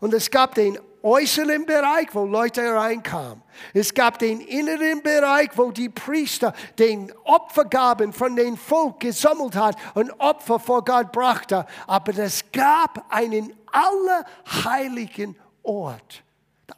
Und 0.00 0.12
es 0.12 0.30
gab 0.30 0.56
den 0.56 0.80
äußeren 1.00 1.64
Bereich, 1.64 2.08
wo 2.12 2.24
Leute 2.24 2.74
reinkamen. 2.74 3.40
Es 3.72 3.94
gab 3.94 4.18
den 4.18 4.40
inneren 4.40 5.00
Bereich, 5.00 5.50
wo 5.54 5.70
die 5.70 5.88
Priester 5.88 6.52
den 6.76 7.12
Opfergaben 7.22 8.12
von 8.12 8.34
dem 8.34 8.56
Volk 8.56 8.98
gesammelt 8.98 9.54
hat 9.54 9.76
und 9.94 10.10
Opfer 10.18 10.58
vor 10.58 10.84
Gott 10.84 11.12
brachte. 11.12 11.66
Aber 11.86 12.18
es 12.18 12.50
gab 12.50 13.06
einen 13.10 13.54
allerheiligen 13.70 15.36
Ort, 15.62 16.24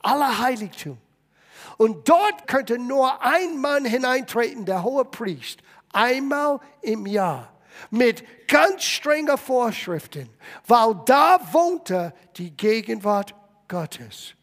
Allerheiligtum. 0.02 0.98
Und 1.78 2.06
dort 2.06 2.46
könnte 2.46 2.78
nur 2.78 3.22
ein 3.24 3.58
Mann 3.58 3.86
hineintreten, 3.86 4.66
der 4.66 4.82
hohe 4.82 5.06
Priest, 5.06 5.60
einmal 5.94 6.60
im 6.82 7.06
Jahr 7.06 7.52
mit 7.90 8.24
ganz 8.46 8.84
strenger 8.84 9.38
Vorschriften, 9.38 10.28
weil 10.66 10.94
da 11.06 11.40
wohnte 11.52 12.14
die 12.36 12.56
Gegenwart 12.56 13.34
Gottes. 13.68 14.34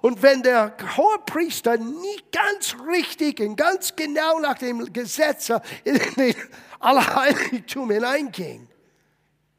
Und 0.00 0.22
wenn 0.22 0.42
der 0.42 0.74
hohe 0.96 1.18
Priester 1.26 1.76
nicht 1.76 2.32
ganz 2.32 2.74
richtig 2.88 3.40
und 3.40 3.56
ganz 3.56 3.94
genau 3.94 4.38
nach 4.40 4.56
dem 4.56 4.90
Gesetz 4.92 5.50
in 5.84 6.00
den 6.16 6.34
Allerheiligtum 6.80 7.90
hineinging, 7.90 8.66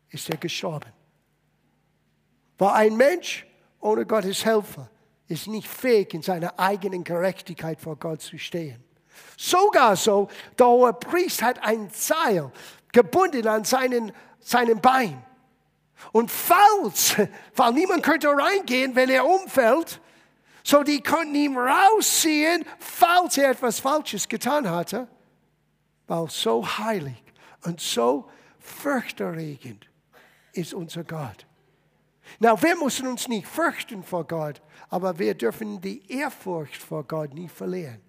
ist 0.09 0.29
er 0.29 0.37
gestorben. 0.37 0.91
War 2.57 2.73
ein 2.73 2.95
Mensch 2.95 3.45
ohne 3.79 4.05
Gottes 4.05 4.43
Helfer 4.43 4.89
ist 5.27 5.47
nicht 5.47 5.67
fähig, 5.67 6.13
in 6.13 6.21
seiner 6.21 6.59
eigenen 6.59 7.03
Gerechtigkeit 7.03 7.79
vor 7.81 7.97
Gott 7.97 8.21
zu 8.21 8.37
stehen. 8.37 8.84
Sogar 9.37 9.95
so, 9.95 10.29
der 10.57 10.67
hohe 10.67 10.93
Priester 10.93 11.47
hat 11.47 11.63
ein 11.63 11.89
Seil 11.93 12.51
gebunden 12.91 13.47
an 13.47 13.63
seinen, 13.63 14.11
seinen 14.39 14.79
Bein. 14.81 15.23
Und 16.11 16.31
falls, 16.31 17.15
weil 17.55 17.73
niemand 17.73 18.03
könnte 18.03 18.29
reingehen, 18.29 18.95
wenn 18.95 19.09
er 19.09 19.25
umfällt, 19.25 19.99
so 20.63 20.81
die 20.83 21.01
konnten 21.01 21.35
ihn 21.35 21.57
rausziehen, 21.57 22.65
falls 22.79 23.37
er 23.37 23.51
etwas 23.51 23.79
Falsches 23.79 24.27
getan 24.27 24.69
hatte, 24.69 25.07
weil 26.07 26.29
so 26.29 26.65
heilig 26.65 27.21
und 27.63 27.79
so 27.79 28.29
furchterregend 28.59 29.87
ist 30.53 30.73
unser 30.73 31.03
Gott. 31.03 31.45
Na, 32.39 32.59
wir 32.61 32.75
müssen 32.75 33.07
uns 33.07 33.27
nicht 33.27 33.47
fürchten 33.47 34.03
vor 34.03 34.25
Gott, 34.25 34.61
aber 34.89 35.19
wir 35.19 35.35
dürfen 35.35 35.79
die 35.81 36.01
Ehrfurcht 36.11 36.81
vor 36.81 37.03
Gott 37.03 37.33
nie 37.33 37.47
verlieren. 37.47 38.01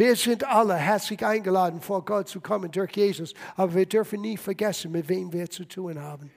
Wir 0.00 0.16
sind 0.16 0.44
alle 0.44 0.76
herzlich 0.76 1.22
eingeladen, 1.26 1.82
vor 1.82 2.02
Gott 2.02 2.26
zu 2.26 2.40
kommen 2.40 2.70
durch 2.72 2.96
Jesus, 2.96 3.34
aber 3.54 3.74
wir 3.74 3.84
dürfen 3.84 4.22
nie 4.22 4.38
vergessen, 4.38 4.92
mit 4.92 5.06
wem 5.10 5.30
wir 5.30 5.50
zu 5.50 5.66
tun 5.66 6.00
haben. 6.00 6.30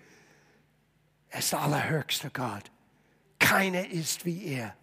Er 1.30 1.40
ist 1.40 1.54
der 1.54 1.62
allerhöchste 1.62 2.30
Gott. 2.30 2.70
Keiner 3.40 3.90
ist 3.90 4.26
wie 4.26 4.48
er. 4.48 4.76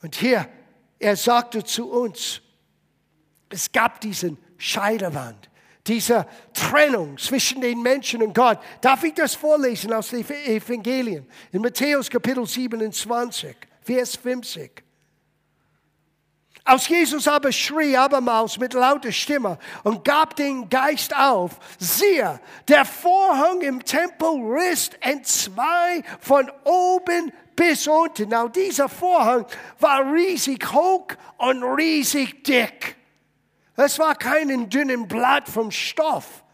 Und 0.00 0.14
hier, 0.14 0.48
er 1.00 1.16
sagte 1.16 1.64
zu 1.64 1.90
uns, 1.90 2.40
es 3.48 3.72
gab 3.72 4.00
diesen 4.00 4.38
Scheidewand 4.58 5.50
Diese 5.88 6.24
Trennung 6.52 7.18
zwischen 7.18 7.62
den 7.62 7.82
Menschen 7.82 8.22
und 8.22 8.32
Gott. 8.32 8.60
Darf 8.80 9.02
ich 9.02 9.14
das 9.14 9.34
vorlesen 9.34 9.92
aus 9.92 10.10
den 10.10 10.24
Evangelien? 10.24 11.26
In 11.50 11.62
Matthäus 11.62 12.08
Kapitel 12.08 12.46
27, 12.46 13.56
Vers 13.82 14.14
50. 14.14 14.84
Aus 16.64 16.88
Jesus 16.88 17.26
aber 17.26 17.52
schrie 17.52 17.96
abermals 17.96 18.58
mit 18.58 18.74
lauter 18.74 19.12
Stimme 19.12 19.58
und 19.82 20.04
gab 20.04 20.36
den 20.36 20.68
Geist 20.68 21.16
auf. 21.16 21.52
Siehe, 21.78 22.40
der 22.68 22.84
Vorhang 22.84 23.62
im 23.62 23.84
Tempel 23.84 24.28
riss 24.28 24.90
entzwei 25.00 26.02
von 26.20 26.50
oben 26.64 27.32
bis 27.56 27.86
unten. 27.86 28.28
Now, 28.28 28.48
dieser 28.48 28.88
Vorhang 28.88 29.46
war 29.78 30.12
riesig 30.12 30.72
hoch 30.72 31.08
und 31.38 31.62
riesig 31.62 32.44
dick. 32.44 32.96
Es 33.76 33.98
war 33.98 34.14
kein 34.14 34.68
dünnen 34.68 35.08
Blatt 35.08 35.48
vom 35.48 35.70
Stoff. 35.70 36.44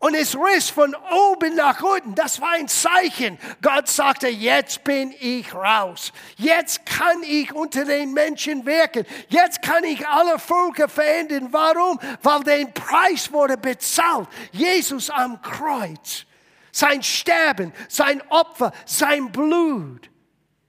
Und 0.00 0.14
es 0.14 0.36
riss 0.36 0.70
von 0.70 0.94
oben 0.94 1.56
nach 1.56 1.82
unten. 1.82 2.14
Das 2.14 2.40
war 2.40 2.52
ein 2.52 2.68
Zeichen. 2.68 3.36
Gott 3.60 3.88
sagte, 3.88 4.28
jetzt 4.28 4.84
bin 4.84 5.12
ich 5.18 5.52
raus. 5.52 6.12
Jetzt 6.36 6.86
kann 6.86 7.22
ich 7.24 7.52
unter 7.52 7.84
den 7.84 8.12
Menschen 8.12 8.64
wirken. 8.64 9.04
Jetzt 9.28 9.60
kann 9.60 9.82
ich 9.82 10.06
alle 10.06 10.38
Völker 10.38 10.88
verändern. 10.88 11.48
Warum? 11.50 11.98
Weil 12.22 12.44
der 12.44 12.66
Preis 12.66 13.32
wurde 13.32 13.56
bezahlt. 13.56 14.28
Jesus 14.52 15.10
am 15.10 15.42
Kreuz. 15.42 16.26
Sein 16.70 17.02
Sterben, 17.02 17.72
sein 17.88 18.22
Opfer, 18.28 18.72
sein 18.84 19.32
Blut. 19.32 20.08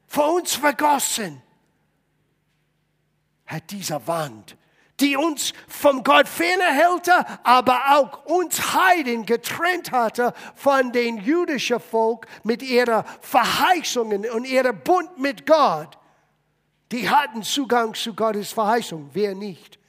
Für 0.08 0.24
uns 0.24 0.56
vergossen. 0.56 1.40
Hat 3.46 3.70
dieser 3.70 4.08
Wand 4.08 4.58
die 5.00 5.16
uns 5.16 5.54
vom 5.68 6.04
Gott 6.04 6.28
fernhält, 6.28 7.10
aber 7.44 7.98
auch 7.98 8.26
uns 8.26 8.74
Heiden 8.74 9.26
getrennt 9.26 9.92
hatte 9.92 10.34
von 10.56 10.92
dem 10.92 11.18
jüdischen 11.18 11.80
Volk 11.80 12.28
mit 12.44 12.62
ihren 12.62 13.04
Verheißungen 13.22 14.30
und 14.30 14.46
ihrem 14.46 14.80
Bund 14.82 15.18
mit 15.18 15.46
Gott. 15.46 15.98
Die 16.92 17.10
hatten 17.10 17.44
Zugang 17.44 17.94
zu 17.94 18.16
Gottes 18.16 18.52
Verheißung, 18.52 19.10
wer 19.14 19.36
nicht. 19.36 19.80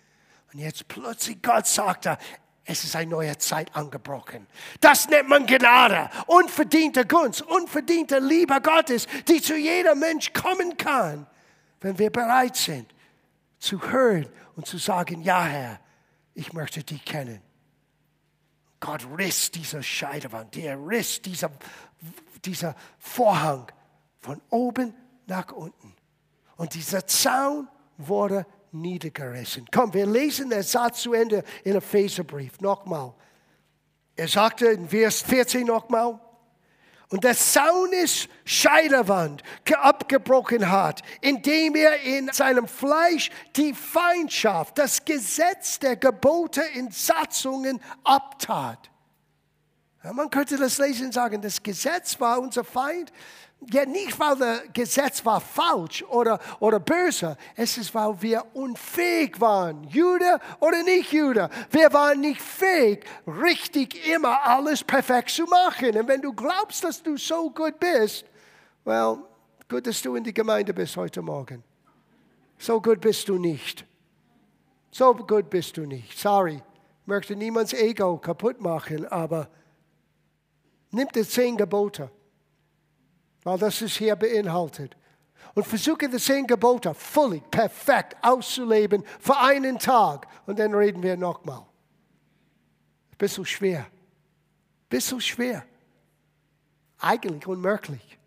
Und 0.52 0.60
jetzt 0.60 0.86
plötzlich 0.88 1.40
Gott 1.42 1.66
sagte, 1.66 2.18
es 2.64 2.84
ist 2.84 2.94
eine 2.94 3.10
neue 3.10 3.36
Zeit 3.38 3.74
angebrochen. 3.74 4.46
Das 4.80 5.08
nennt 5.08 5.28
man 5.28 5.46
Gnade, 5.46 6.10
unverdiente 6.26 7.04
Gunst, 7.06 7.42
unverdiente 7.42 8.18
Liebe 8.18 8.60
Gottes, 8.60 9.06
die 9.28 9.40
zu 9.40 9.56
jedem 9.56 9.98
Mensch 9.98 10.32
kommen 10.32 10.76
kann, 10.76 11.26
wenn 11.80 11.98
wir 11.98 12.10
bereit 12.10 12.56
sind 12.56 12.92
zu 13.58 13.80
hören 13.90 14.26
und 14.60 14.66
zu 14.66 14.76
sagen, 14.76 15.22
ja 15.22 15.42
Herr, 15.42 15.80
ich 16.34 16.52
möchte 16.52 16.84
dich 16.84 17.02
kennen. 17.02 17.40
Gott 18.78 19.06
riss 19.16 19.50
diese 19.50 19.82
Scheidewand, 19.82 20.54
er 20.58 20.76
riss 20.76 21.22
dieser, 21.22 21.50
dieser 22.44 22.76
Vorhang 22.98 23.72
von 24.18 24.38
oben 24.50 24.94
nach 25.26 25.50
unten. 25.52 25.94
Und 26.58 26.74
dieser 26.74 27.06
Zaun 27.06 27.68
wurde 27.96 28.44
niedergerissen. 28.70 29.64
Komm, 29.72 29.94
wir 29.94 30.04
lesen 30.04 30.50
den 30.50 30.62
Satz 30.62 31.00
zu 31.00 31.14
Ende 31.14 31.42
in 31.64 31.76
Epheserbrief 31.76 32.60
nochmal. 32.60 33.14
Er 34.14 34.28
sagte 34.28 34.66
in 34.66 34.90
Vers 34.90 35.22
14 35.22 35.66
nochmal, 35.66 36.20
und 37.10 37.24
der 37.24 37.34
Saunis 37.34 38.28
Scheidewand 38.44 39.42
abgebrochen 39.80 40.70
hat, 40.70 41.02
indem 41.20 41.74
er 41.74 42.00
in 42.02 42.32
seinem 42.32 42.66
Fleisch 42.66 43.30
die 43.56 43.74
Feindschaft, 43.74 44.78
das 44.78 45.04
Gesetz 45.04 45.78
der 45.78 45.96
Gebote 45.96 46.62
in 46.74 46.90
Satzungen 46.90 47.80
abtat. 48.04 48.90
Man 50.02 50.30
könnte 50.30 50.56
das 50.56 50.78
lesen 50.78 51.06
und 51.06 51.12
sagen, 51.12 51.42
das 51.42 51.62
Gesetz 51.62 52.18
war 52.20 52.40
unser 52.40 52.64
Feind, 52.64 53.12
ja, 53.68 53.84
nicht, 53.84 54.18
weil 54.18 54.36
das 54.36 54.62
Gesetz 54.72 55.24
war 55.24 55.40
falsch 55.40 56.02
oder, 56.04 56.40
oder 56.60 56.80
böse. 56.80 57.36
Es 57.54 57.76
ist, 57.76 57.94
weil 57.94 58.20
wir 58.22 58.44
unfähig 58.54 59.38
waren. 59.38 59.84
Jude 59.84 60.40
oder 60.60 60.82
nicht 60.82 61.12
Jude. 61.12 61.50
Wir 61.70 61.92
waren 61.92 62.20
nicht 62.20 62.40
fähig, 62.40 63.04
richtig 63.26 64.06
immer 64.08 64.42
alles 64.44 64.82
perfekt 64.82 65.30
zu 65.30 65.44
machen. 65.44 65.96
Und 65.96 66.08
wenn 66.08 66.22
du 66.22 66.32
glaubst, 66.32 66.82
dass 66.84 67.02
du 67.02 67.18
so 67.18 67.50
gut 67.50 67.78
bist, 67.78 68.24
well, 68.84 69.18
gut, 69.68 69.86
dass 69.86 70.00
du 70.00 70.14
in 70.14 70.24
die 70.24 70.34
Gemeinde 70.34 70.72
bist 70.72 70.96
heute 70.96 71.20
Morgen. 71.20 71.62
So 72.58 72.80
gut 72.80 73.00
bist 73.00 73.28
du 73.28 73.36
nicht. 73.36 73.84
So 74.90 75.14
gut 75.14 75.50
bist 75.50 75.76
du 75.76 75.82
nicht. 75.82 76.18
Sorry. 76.18 76.62
Ich 77.02 77.06
möchte 77.06 77.36
niemands 77.36 77.74
Ego 77.74 78.16
kaputt 78.16 78.60
machen, 78.60 79.06
aber 79.06 79.48
nimm 80.92 81.08
die 81.14 81.26
zehn 81.26 81.56
Gebote 81.56 82.10
weil 83.44 83.58
das 83.58 83.82
ist 83.82 83.96
hier 83.96 84.16
beinhaltet. 84.16 84.96
Und 85.54 85.66
versuche 85.66 86.08
die 86.08 86.18
zehn 86.18 86.46
Gebote 86.46 86.94
völlig 86.94 87.50
perfekt 87.50 88.16
auszuleben 88.22 89.04
für 89.18 89.36
einen 89.36 89.78
Tag. 89.78 90.26
Und 90.46 90.58
dann 90.58 90.74
reden 90.74 91.02
wir 91.02 91.16
nochmal. 91.16 91.66
Du 93.18 93.44
schwer? 93.44 93.86
Du 94.88 95.20
schwer? 95.20 95.64
Eigentlich 96.98 97.46
unmöglich. 97.46 98.18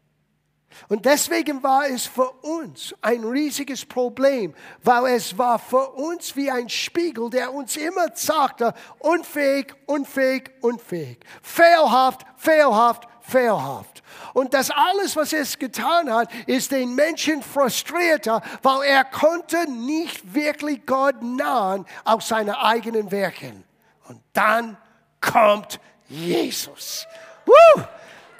Und 0.88 1.06
deswegen 1.06 1.62
war 1.62 1.88
es 1.88 2.06
für 2.06 2.30
uns 2.42 2.96
ein 3.02 3.24
riesiges 3.24 3.86
Problem, 3.86 4.54
weil 4.82 5.16
es 5.16 5.38
war 5.38 5.60
für 5.60 5.92
uns 5.92 6.36
wie 6.36 6.50
ein 6.50 6.70
Spiegel, 6.70 7.30
der 7.30 7.54
uns 7.54 7.78
immer 7.78 8.08
sagte, 8.16 8.74
unfähig, 9.00 9.74
unfähig, 9.86 10.52
unfähig, 10.62 11.20
fehlhaft, 11.42 12.26
fehlhaft, 12.38 13.08
fehlhaft. 13.24 14.04
Und 14.34 14.54
das 14.54 14.70
alles, 14.70 15.16
was 15.16 15.34
er 15.34 15.46
getan 15.58 16.12
hat, 16.14 16.30
ist 16.46 16.72
den 16.72 16.94
Menschen 16.96 17.42
frustrierter, 17.42 18.42
weil 18.62 18.84
er 18.88 19.06
konnte 19.06 19.70
nicht 19.70 20.34
wirklich 20.34 20.86
Gott 20.86 21.22
nahen 21.22 21.86
aus 22.04 22.28
seinen 22.28 22.54
eigenen 22.54 23.12
Werken. 23.12 23.64
Und 24.08 24.22
dann 24.34 24.78
kommt 25.22 25.80
Jesus. 26.08 27.08
Woo! 27.46 27.84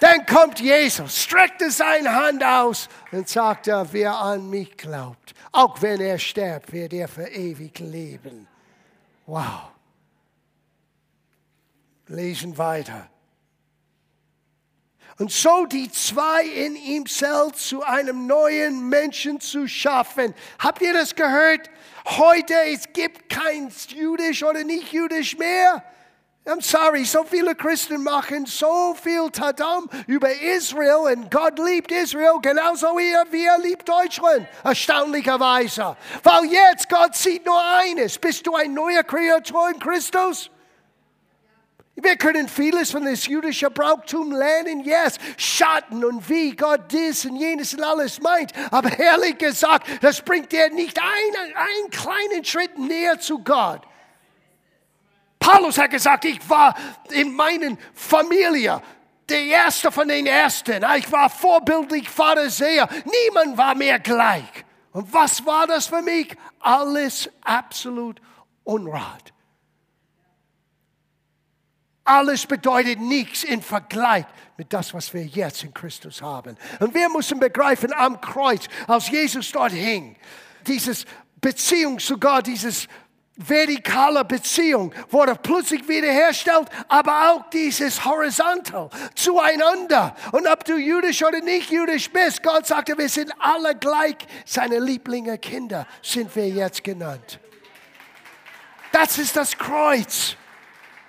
Dann 0.00 0.26
kommt 0.26 0.60
Jesus, 0.60 1.22
streckte 1.22 1.70
seine 1.70 2.14
Hand 2.14 2.44
aus 2.44 2.88
und 3.10 3.28
sagte, 3.28 3.86
wer 3.92 4.14
an 4.14 4.50
mich 4.50 4.76
glaubt, 4.76 5.32
auch 5.50 5.80
wenn 5.80 6.00
er 6.00 6.18
stirbt, 6.18 6.72
wird 6.72 6.92
er 6.92 7.08
für 7.08 7.28
ewig 7.28 7.78
leben. 7.78 8.46
Wow. 9.24 9.70
Lesen 12.08 12.58
weiter 12.58 13.08
und 15.18 15.30
so 15.30 15.66
die 15.66 15.90
zwei 15.90 16.44
in 16.44 16.76
ihm 16.76 17.06
selbst 17.06 17.68
zu 17.68 17.82
einem 17.82 18.26
neuen 18.26 18.88
Menschen 18.88 19.40
zu 19.40 19.68
schaffen. 19.68 20.34
Habt 20.58 20.82
ihr 20.82 20.92
das 20.92 21.14
gehört? 21.14 21.70
Heute, 22.06 22.54
es 22.66 22.92
gibt 22.92 23.28
kein 23.28 23.72
jüdisch 23.88 24.42
oder 24.42 24.64
nicht 24.64 24.92
jüdisch 24.92 25.38
mehr. 25.38 25.82
I'm 26.46 26.60
sorry, 26.60 27.06
so 27.06 27.24
viele 27.24 27.54
Christen 27.54 28.02
machen 28.02 28.44
so 28.44 28.94
viel 29.02 29.30
Tadam 29.30 29.88
über 30.06 30.30
Israel 30.30 31.10
und 31.10 31.30
Gott 31.30 31.58
liebt 31.58 31.90
Israel 31.90 32.38
genauso 32.42 32.88
wie 32.98 33.44
er, 33.46 33.58
liebt 33.60 33.88
Deutschland. 33.88 34.46
Erstaunlicherweise. 34.62 35.96
Weil 36.22 36.44
jetzt 36.44 36.90
Gott 36.90 37.16
sieht 37.16 37.46
nur 37.46 37.58
eines. 37.78 38.18
Bist 38.18 38.46
du 38.46 38.54
ein 38.54 38.74
neuer 38.74 39.02
Kreatur 39.02 39.70
in 39.70 39.78
Christus? 39.78 40.50
Wir 41.96 42.16
können 42.16 42.48
vieles 42.48 42.90
von 42.90 43.04
das 43.04 43.26
jüdische 43.26 43.70
Brauchtum 43.70 44.32
lernen, 44.32 44.80
yes, 44.80 45.16
Schatten 45.36 46.04
und 46.04 46.28
wie 46.28 46.56
Gott 46.56 46.90
dies 46.90 47.24
und 47.24 47.36
jenes 47.36 47.72
und 47.74 47.84
alles 47.84 48.20
meint. 48.20 48.52
Aber 48.72 48.98
ehrlich 48.98 49.38
gesagt, 49.38 49.86
das 50.00 50.20
bringt 50.20 50.50
dir 50.50 50.70
nicht 50.70 50.98
einen, 50.98 51.54
einen 51.54 51.90
kleinen 51.90 52.44
Schritt 52.44 52.76
näher 52.78 53.20
zu 53.20 53.38
Gott. 53.38 53.82
Paulus 55.38 55.78
hat 55.78 55.90
gesagt, 55.90 56.24
ich 56.24 56.48
war 56.48 56.74
in 57.10 57.32
meiner 57.32 57.76
Familie 57.92 58.82
der 59.28 59.44
Erste 59.44 59.92
von 59.92 60.08
den 60.08 60.26
Ersten. 60.26 60.84
Ich 60.96 61.12
war 61.12 61.30
vorbildlich 61.30 62.08
Pharisäer. 62.08 62.88
Niemand 63.04 63.56
war 63.56 63.74
mir 63.74 63.98
gleich. 63.98 64.64
Und 64.92 65.12
was 65.12 65.44
war 65.44 65.66
das 65.66 65.86
für 65.86 66.02
mich? 66.02 66.34
Alles 66.60 67.30
absolut 67.42 68.20
Unrat. 68.64 69.33
Alles 72.04 72.46
bedeutet 72.46 73.00
nichts 73.00 73.44
im 73.44 73.62
Vergleich 73.62 74.26
mit 74.58 74.72
das, 74.72 74.92
was 74.92 75.14
wir 75.14 75.24
jetzt 75.24 75.64
in 75.64 75.72
Christus 75.72 76.20
haben. 76.20 76.56
Und 76.80 76.94
wir 76.94 77.08
müssen 77.08 77.40
begreifen 77.40 77.92
am 77.94 78.20
Kreuz, 78.20 78.66
als 78.86 79.08
Jesus 79.08 79.50
dort 79.52 79.72
hing, 79.72 80.16
dieses 80.66 81.06
Beziehung 81.40 81.98
zu 81.98 82.18
Gott, 82.18 82.46
dieses 82.46 82.88
vertikale 83.36 84.24
Beziehung 84.24 84.94
wurde 85.10 85.34
plötzlich 85.34 85.88
wiederhergestellt, 85.88 86.68
aber 86.88 87.30
auch 87.30 87.50
dieses 87.50 88.04
Horizontal 88.04 88.90
zueinander. 89.14 90.14
Und 90.32 90.46
ob 90.46 90.64
du 90.64 90.76
jüdisch 90.76 91.22
oder 91.24 91.40
nicht 91.40 91.70
jüdisch 91.70 92.10
bist, 92.10 92.42
Gott 92.42 92.66
sagte, 92.66 92.96
wir 92.96 93.08
sind 93.08 93.32
alle 93.38 93.74
gleich. 93.74 94.16
Seine 94.44 94.78
Lieblinge 94.78 95.38
Kinder 95.38 95.86
sind 96.02 96.34
wir 96.36 96.48
jetzt 96.48 96.84
genannt. 96.84 97.40
Das 98.92 99.18
ist 99.18 99.36
das 99.36 99.56
Kreuz. 99.58 100.36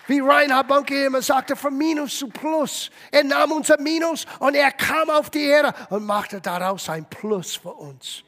Wie 0.07 0.19
Reinhard 0.19 0.67
Bonke 0.67 1.05
immer 1.05 1.21
sagte, 1.21 1.55
von 1.55 1.75
Minus 1.77 2.19
zu 2.19 2.27
Plus. 2.29 2.91
Er 3.11 3.23
nahm 3.23 3.51
unser 3.51 3.79
Minus 3.79 4.25
und 4.39 4.55
er 4.55 4.71
kam 4.71 5.09
auf 5.09 5.29
die 5.29 5.45
Erde 5.45 5.73
und 5.89 6.05
machte 6.05 6.41
daraus 6.41 6.89
ein 6.89 7.05
Plus 7.09 7.55
für 7.55 7.73
uns. 7.73 8.23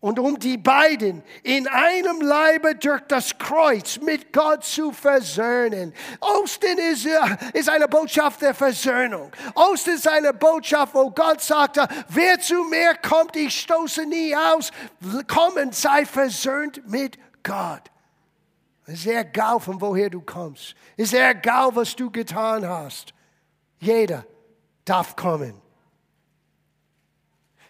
Und 0.00 0.20
um 0.20 0.38
die 0.38 0.58
beiden 0.58 1.24
in 1.42 1.66
einem 1.66 2.20
Leibe 2.20 2.76
durch 2.76 3.00
das 3.08 3.36
Kreuz 3.36 3.98
mit 3.98 4.32
Gott 4.32 4.64
zu 4.64 4.92
versöhnen. 4.92 5.92
Ostern 6.20 6.78
ist, 6.78 7.04
äh, 7.04 7.18
ist 7.52 7.68
eine 7.68 7.88
Botschaft 7.88 8.42
der 8.42 8.54
Versöhnung. 8.54 9.32
Ostern 9.56 9.94
ist 9.94 10.06
eine 10.06 10.32
Botschaft, 10.32 10.94
wo 10.94 11.10
Gott 11.10 11.40
sagte, 11.40 11.88
wer 12.10 12.38
zu 12.38 12.62
mir 12.64 12.94
kommt, 12.94 13.34
ich 13.34 13.58
stoße 13.58 14.06
nie 14.06 14.36
aus. 14.36 14.70
Komm 15.26 15.54
und 15.54 15.74
sei 15.74 16.06
versöhnt 16.06 16.88
mit 16.88 17.18
Gott. 17.42 17.82
Es 18.90 19.00
ist 19.00 19.06
egal, 19.06 19.60
von 19.60 19.78
woher 19.82 20.08
du 20.08 20.22
kommst. 20.22 20.74
Es 20.96 21.12
ist 21.12 21.20
egal, 21.20 21.76
was 21.76 21.94
du 21.94 22.10
getan 22.10 22.66
hast. 22.66 23.12
Jeder 23.80 24.26
darf 24.86 25.14
kommen. 25.14 25.60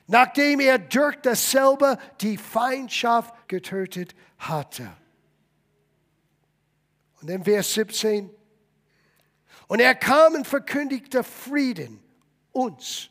Nachdem 0.07 0.61
er 0.61 0.78
durch 0.78 1.16
dasselbe 1.16 1.98
die 2.20 2.37
Feindschaft 2.37 3.48
getötet 3.48 4.14
hatte. 4.38 4.88
Und 7.20 7.28
dann 7.28 7.42
Vers 7.42 7.74
17. 7.74 8.31
Und 9.66 9.81
er 9.81 9.96
kam 9.96 10.35
und 10.35 10.46
verkündigte 10.46 11.24
Frieden 11.24 12.00
uns. 12.52 13.11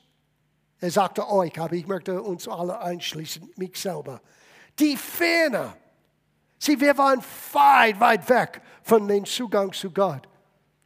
Er 0.79 0.91
sagte 0.91 1.29
euch, 1.29 1.59
aber 1.59 1.73
ich 1.73 1.87
möchte 1.87 2.21
uns 2.21 2.47
alle 2.47 2.79
einschließen, 2.79 3.51
mich 3.57 3.75
selber. 3.75 4.21
Die 4.79 4.95
Ferne 4.95 5.75
Sieh, 6.59 6.79
wir 6.79 6.97
waren 6.97 7.21
weit, 7.53 7.99
weit 7.99 8.29
weg 8.29 8.61
von 8.81 9.07
dem 9.07 9.25
Zugang 9.25 9.73
zu 9.73 9.91
Gott. 9.91 10.27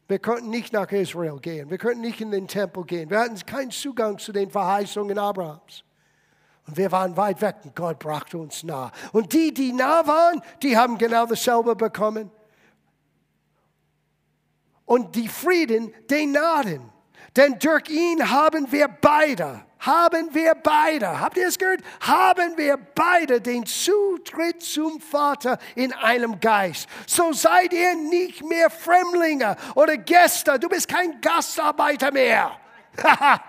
Wir 0.07 0.19
konnten 0.19 0.49
nicht 0.49 0.73
nach 0.73 0.91
Israel 0.91 1.39
gehen. 1.39 1.69
Wir 1.69 1.77
konnten 1.77 2.01
nicht 2.01 2.19
in 2.19 2.31
den 2.31 2.47
Tempel 2.47 2.83
gehen. 2.83 3.09
Wir 3.09 3.19
hatten 3.19 3.37
keinen 3.45 3.71
Zugang 3.71 4.17
zu 4.17 4.33
den 4.33 4.51
Verheißungen 4.51 5.17
Abrahams. 5.17 5.85
Und 6.67 6.77
wir 6.77 6.91
waren 6.91 7.15
weit 7.15 7.41
weg 7.41 7.55
und 7.63 7.75
Gott 7.75 7.99
brachte 7.99 8.37
uns 8.37 8.63
nah. 8.63 8.91
Und 9.13 9.33
die, 9.33 9.53
die 9.53 9.71
nah 9.71 10.05
waren, 10.05 10.41
die 10.61 10.75
haben 10.75 10.97
genau 10.97 11.25
dasselbe 11.25 11.75
bekommen. 11.75 12.29
Und 14.85 15.15
die 15.15 15.29
Frieden, 15.29 15.93
den 16.09 16.33
Nahen. 16.33 16.89
Denn 17.35 17.57
durch 17.59 17.89
ihn 17.89 18.29
haben 18.29 18.71
wir 18.71 18.87
beide 18.87 19.61
haben 19.81 20.33
wir 20.33 20.53
beide, 20.53 21.19
habt 21.19 21.37
ihr 21.37 21.47
es 21.47 21.57
gehört? 21.57 21.81
Haben 22.01 22.55
wir 22.55 22.77
beide 22.77 23.41
den 23.41 23.65
Zutritt 23.65 24.61
zum 24.61 25.01
Vater 25.01 25.57
in 25.73 25.91
einem 25.91 26.39
Geist. 26.39 26.87
So 27.07 27.33
seid 27.33 27.73
ihr 27.73 27.95
nicht 27.95 28.45
mehr 28.45 28.69
Fremdlinge 28.69 29.55
oder 29.73 29.97
Gäste. 29.97 30.59
Du 30.59 30.69
bist 30.69 30.87
kein 30.87 31.19
Gastarbeiter 31.19 32.11
mehr. 32.11 32.51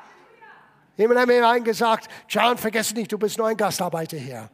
Jemand 0.96 1.20
hat 1.20 1.26
mir 1.26 1.46
eingesagt, 1.46 2.08
John, 2.28 2.56
vergesse 2.56 2.94
nicht, 2.94 3.12
du 3.12 3.18
bist 3.18 3.36
nur 3.36 3.48
ein 3.48 3.56
Gastarbeiter 3.56 4.16
hier. 4.16 4.48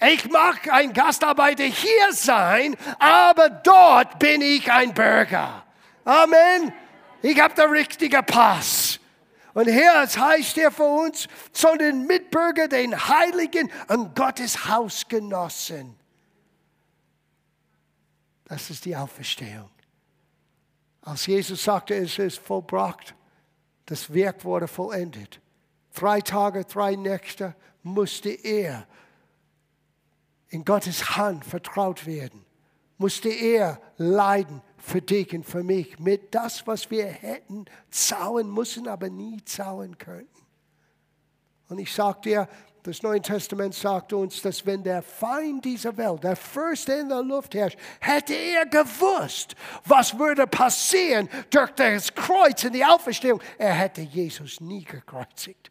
Ich 0.00 0.30
mag 0.30 0.72
ein 0.72 0.94
Gastarbeiter 0.94 1.64
hier 1.64 2.12
sein, 2.12 2.74
aber 2.98 3.50
dort 3.50 4.18
bin 4.18 4.40
ich 4.40 4.70
ein 4.72 4.94
Bürger. 4.94 5.62
Amen. 6.04 6.72
Ich 7.24 7.40
habe 7.40 7.54
den 7.54 7.70
richtigen 7.70 8.22
Pass. 8.26 9.00
Und 9.54 9.66
Herz 9.66 10.18
heißt 10.18 10.58
er 10.58 10.70
für 10.70 10.84
uns, 10.84 11.26
sondern 11.52 12.06
Mitbürger, 12.06 12.68
den 12.68 12.94
Heiligen 13.08 13.72
und 13.88 14.14
Gottes 14.14 14.68
Hausgenossen. 14.68 15.96
Das 18.44 18.68
ist 18.68 18.84
die 18.84 18.94
Auferstehung. 18.94 19.70
Als 21.00 21.24
Jesus 21.24 21.64
sagte, 21.64 21.94
es 21.94 22.18
ist 22.18 22.40
vollbracht, 22.40 23.14
das 23.86 24.12
Werk 24.12 24.44
wurde 24.44 24.68
vollendet. 24.68 25.40
Drei 25.94 26.20
Tage, 26.20 26.66
drei 26.66 26.94
Nächte 26.94 27.54
musste 27.82 28.28
er 28.28 28.86
in 30.50 30.62
Gottes 30.62 31.16
Hand 31.16 31.46
vertraut 31.46 32.04
werden, 32.04 32.44
musste 32.98 33.30
er 33.30 33.80
leiden 33.96 34.60
für 34.84 35.00
dich 35.00 35.34
und 35.34 35.44
für 35.44 35.62
mich 35.62 35.98
mit 35.98 36.34
das, 36.34 36.66
was 36.66 36.90
wir 36.90 37.06
hätten 37.06 37.64
zauen 37.90 38.52
müssen, 38.52 38.86
aber 38.86 39.08
nie 39.08 39.42
zauen 39.44 39.96
könnten. 39.96 40.28
Und 41.68 41.78
ich 41.78 41.92
sage 41.92 42.20
dir, 42.22 42.48
das 42.82 43.02
Neue 43.02 43.22
Testament 43.22 43.74
sagt 43.74 44.12
uns, 44.12 44.42
dass 44.42 44.66
wenn 44.66 44.82
der 44.82 45.02
Feind 45.02 45.64
dieser 45.64 45.96
Welt, 45.96 46.22
der 46.22 46.36
Fürst 46.36 46.86
in 46.90 47.08
der 47.08 47.22
Luft 47.22 47.54
herrscht, 47.54 47.78
hätte 47.98 48.34
er 48.34 48.66
gewusst, 48.66 49.56
was 49.86 50.18
würde 50.18 50.46
passieren 50.46 51.30
durch 51.48 51.70
das 51.70 52.14
Kreuz 52.14 52.62
in 52.64 52.74
die 52.74 52.84
Auferstehung, 52.84 53.40
er 53.56 53.72
hätte 53.72 54.02
Jesus 54.02 54.60
nie 54.60 54.84
gekreuzigt. 54.84 55.70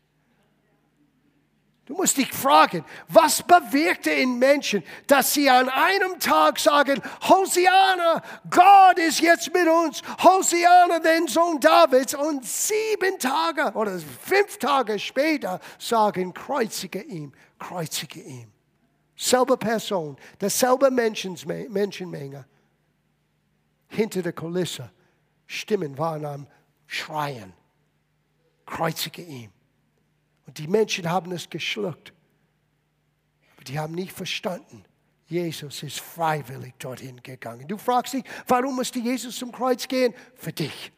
Du 1.86 1.96
musst 1.96 2.15
dich 2.15 2.32
fragen, 2.32 2.86
was 3.10 3.43
bewirkte 3.43 4.10
in 4.10 4.39
Menschen, 4.39 4.84
dass 5.06 5.34
sie 5.34 5.50
an 5.50 5.67
einem 5.67 6.17
Tag 6.17 6.58
sagen, 6.58 7.02
Hosiana, 7.28 8.24
Gott 8.50 8.98
ist 9.00 9.19
jetzt 9.19 9.54
mit 9.54 9.67
uns, 9.67 10.02
Hosiana, 10.24 11.00
den 11.00 11.28
Sohn 11.28 11.60
Davids, 11.60 12.13
und 12.13 12.46
sieben 12.46 13.19
Tage 13.19 13.74
oder 13.78 14.00
fünf 14.00 14.58
Tage 14.60 14.98
später 14.98 15.60
sagen, 15.78 16.34
kreuzige 16.34 17.02
ihn, 17.02 17.34
kreuzige 17.60 18.22
ihn. 18.22 18.50
Selbe 19.17 19.58
Person, 19.58 20.17
derselbe 20.39 20.89
Menschenmenge. 20.89 22.46
Hinter 23.89 24.22
der 24.22 24.34
Kulisse, 24.34 24.89
Stimmen 25.46 25.98
waren 25.98 26.26
am 26.26 26.48
Schreien, 26.88 27.54
kreuzige 28.65 29.22
ihn. 29.22 29.53
Und 30.46 30.58
die 30.58 30.68
Menschen 30.68 31.10
haben 31.10 31.32
es 31.32 31.50
geschluckt. 31.50 32.14
Aber 33.56 33.64
die 33.64 33.80
haben 33.80 33.94
nicht 33.94 34.12
verstanden. 34.12 34.84
Jesus 35.26 35.82
ist 35.84 36.00
freiwillig 36.00 36.74
dorthin 36.80 37.22
gegangen. 37.24 37.68
Du 37.68 37.78
fragst 37.78 38.14
dich, 38.14 38.24
warum 38.48 38.76
musste 38.76 39.00
Jesus 39.00 39.38
zum 39.38 39.52
Kreuz 39.52 39.88
gehen? 39.88 40.14
Für 40.36 40.52
dich. 40.52 40.92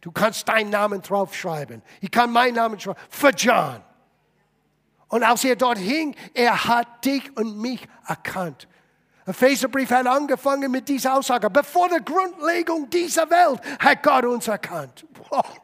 Du 0.00 0.12
kannst 0.12 0.48
deinen 0.48 0.70
Namen 0.70 1.00
draufschreiben. 1.00 1.82
Ich 2.00 2.10
kann 2.10 2.30
meinen 2.32 2.56
Namen 2.56 2.78
schreiben. 2.78 3.00
Für 3.08 3.30
John. 3.30 3.82
Und 5.08 5.22
als 5.22 5.44
er 5.44 5.56
dort 5.56 5.78
hing, 5.78 6.14
er 6.34 6.64
hat 6.64 7.04
dich 7.04 7.36
und 7.36 7.58
mich 7.58 7.86
erkannt. 8.06 8.68
Epheserbrief 9.24 9.90
hat 9.90 10.06
angefangen 10.06 10.70
mit 10.70 10.88
dieser 10.88 11.16
Aussage. 11.16 11.50
Bevor 11.50 11.88
der 11.88 12.00
Grundlegung 12.00 12.88
dieser 12.90 13.28
Welt 13.30 13.60
hat 13.78 14.02
Gott 14.02 14.24
uns 14.24 14.48
erkannt. 14.48 15.04
Wow. 15.30 15.60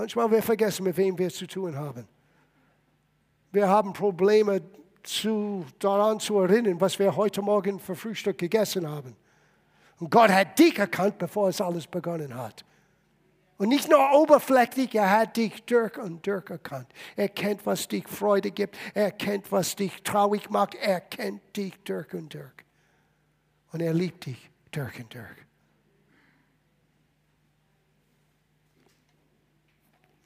Manchmal 0.00 0.30
wir 0.30 0.42
vergessen, 0.42 0.84
mit 0.84 0.96
wem 0.96 1.18
wir 1.18 1.28
zu 1.28 1.46
tun 1.46 1.76
haben. 1.76 2.08
Wir 3.52 3.68
haben 3.68 3.92
Probleme, 3.92 4.62
zu, 5.02 5.66
daran 5.78 6.18
zu 6.20 6.38
erinnern, 6.38 6.80
was 6.80 6.98
wir 6.98 7.14
heute 7.14 7.42
Morgen 7.42 7.78
für 7.78 7.94
Frühstück 7.94 8.38
gegessen 8.38 8.88
haben. 8.88 9.14
Und 9.98 10.10
Gott 10.10 10.30
hat 10.30 10.58
dich 10.58 10.78
erkannt, 10.78 11.18
bevor 11.18 11.50
es 11.50 11.60
alles 11.60 11.86
begonnen 11.86 12.34
hat. 12.34 12.64
Und 13.58 13.68
nicht 13.68 13.90
nur 13.90 14.10
oberflächlich, 14.12 14.94
er 14.94 15.10
hat 15.10 15.36
dich 15.36 15.64
durch 15.64 15.98
und 15.98 16.26
durch 16.26 16.48
erkannt. 16.48 16.88
Er 17.14 17.28
kennt, 17.28 17.66
was 17.66 17.86
dich 17.86 18.08
Freude 18.08 18.52
gibt. 18.52 18.78
Er 18.94 19.10
kennt, 19.10 19.52
was 19.52 19.76
dich 19.76 20.02
traurig 20.02 20.48
macht. 20.48 20.76
Er 20.76 21.02
kennt 21.02 21.42
dich 21.54 21.74
durch 21.84 22.14
und 22.14 22.32
durch. 22.32 22.46
Und 23.70 23.82
er 23.82 23.92
liebt 23.92 24.24
dich 24.24 24.50
durch 24.70 24.98
und 24.98 25.12
durch. 25.12 25.49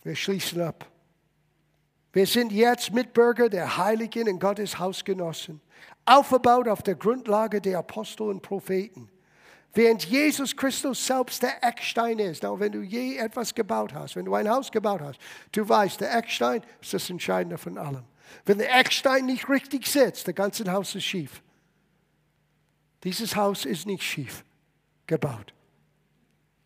Wir 0.04 0.14
schließen 0.14 0.60
ab. 0.60 0.86
Wir 2.12 2.26
sind 2.26 2.52
jetzt 2.52 2.92
Mitbürger 2.92 3.48
der 3.48 3.76
Heiligen 3.76 4.28
in 4.28 4.38
Gottes 4.38 4.78
Hausgenossen, 4.78 5.60
aufgebaut 6.04 6.68
auf 6.68 6.82
der 6.82 6.94
Grundlage 6.94 7.60
der 7.60 7.78
Apostel 7.78 8.28
und 8.28 8.40
Propheten. 8.40 9.10
Während 9.72 10.04
Jesus 10.04 10.56
Christus 10.56 11.04
selbst 11.04 11.42
der 11.42 11.64
Eckstein 11.64 12.20
ist. 12.20 12.44
Now, 12.44 12.60
wenn 12.60 12.70
du 12.70 12.82
je 12.82 13.16
etwas 13.16 13.52
gebaut 13.52 13.92
hast, 13.92 14.14
wenn 14.14 14.24
du 14.24 14.34
ein 14.34 14.48
Haus 14.48 14.70
gebaut 14.70 15.00
hast, 15.00 15.18
du 15.50 15.68
weißt, 15.68 16.00
der 16.00 16.16
Eckstein 16.16 16.62
ist 16.80 16.94
das 16.94 17.10
Entscheidende 17.10 17.58
von 17.58 17.76
allem. 17.76 18.04
Wenn 18.44 18.58
der 18.58 18.78
Eckstein 18.78 19.26
nicht 19.26 19.48
richtig 19.48 19.88
sitzt, 19.88 20.28
der 20.28 20.34
ganze 20.34 20.70
Haus 20.70 20.94
ist 20.94 21.04
schief. 21.04 21.42
Dieses 23.02 23.34
Haus 23.34 23.64
ist 23.64 23.86
nicht 23.86 24.04
schief 24.04 24.44
gebaut 25.06 25.52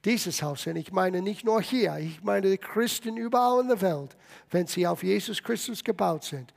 dieses 0.04 0.42
Haus, 0.42 0.66
und 0.66 0.76
ich 0.76 0.92
meine 0.92 1.20
nicht 1.20 1.44
nur 1.44 1.60
hier, 1.60 1.96
ich 1.98 2.22
meine 2.22 2.50
die 2.50 2.58
Christen 2.58 3.16
überall 3.16 3.60
in 3.60 3.68
der 3.68 3.80
Welt, 3.80 4.16
wenn 4.50 4.66
sie 4.66 4.86
auf 4.86 5.02
Jesus 5.02 5.42
Christus 5.42 5.82
gebaut 5.82 6.24
sind, 6.24 6.54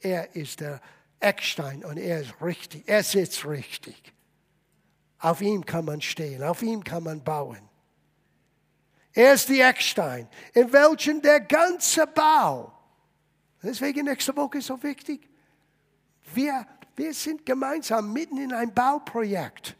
er 0.00 0.34
ist 0.36 0.60
der 0.60 0.80
Eckstein 1.20 1.84
und 1.84 1.96
er 1.96 2.20
ist 2.20 2.34
richtig, 2.42 2.84
er 2.86 3.02
sitzt 3.02 3.44
richtig. 3.46 4.12
Auf 5.18 5.40
ihm 5.40 5.64
kann 5.64 5.84
man 5.84 6.00
stehen, 6.00 6.42
auf 6.42 6.62
ihm 6.62 6.82
kann 6.82 7.04
man 7.04 7.22
bauen. 7.22 7.68
Er 9.14 9.34
ist 9.34 9.48
die 9.48 9.60
Eckstein, 9.60 10.28
in 10.52 10.72
welchem 10.72 11.22
der 11.22 11.40
ganze 11.40 12.06
Bau, 12.06 12.72
deswegen 13.62 14.06
nächste 14.06 14.34
Woche 14.36 14.60
so 14.60 14.82
wichtig, 14.82 15.28
wir, 16.34 16.66
wir 16.96 17.14
sind 17.14 17.44
gemeinsam 17.46 18.12
mitten 18.12 18.38
in 18.38 18.52
einem 18.52 18.72
Bauprojekt. 18.72 19.76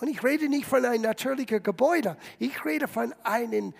Und 0.00 0.08
ich 0.08 0.22
rede 0.22 0.48
nicht 0.48 0.66
von 0.66 0.84
einem 0.84 1.02
natürlichen 1.02 1.62
Gebäude, 1.62 2.16
ich 2.38 2.64
rede 2.64 2.86
von 2.86 3.14
einer 3.24 3.72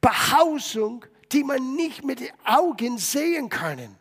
Behausung, 0.00 1.04
die 1.32 1.44
man 1.44 1.76
nicht 1.76 2.04
mit 2.04 2.20
den 2.20 2.32
Augen 2.44 2.96
sehen 2.96 3.48
kann. 3.48 3.96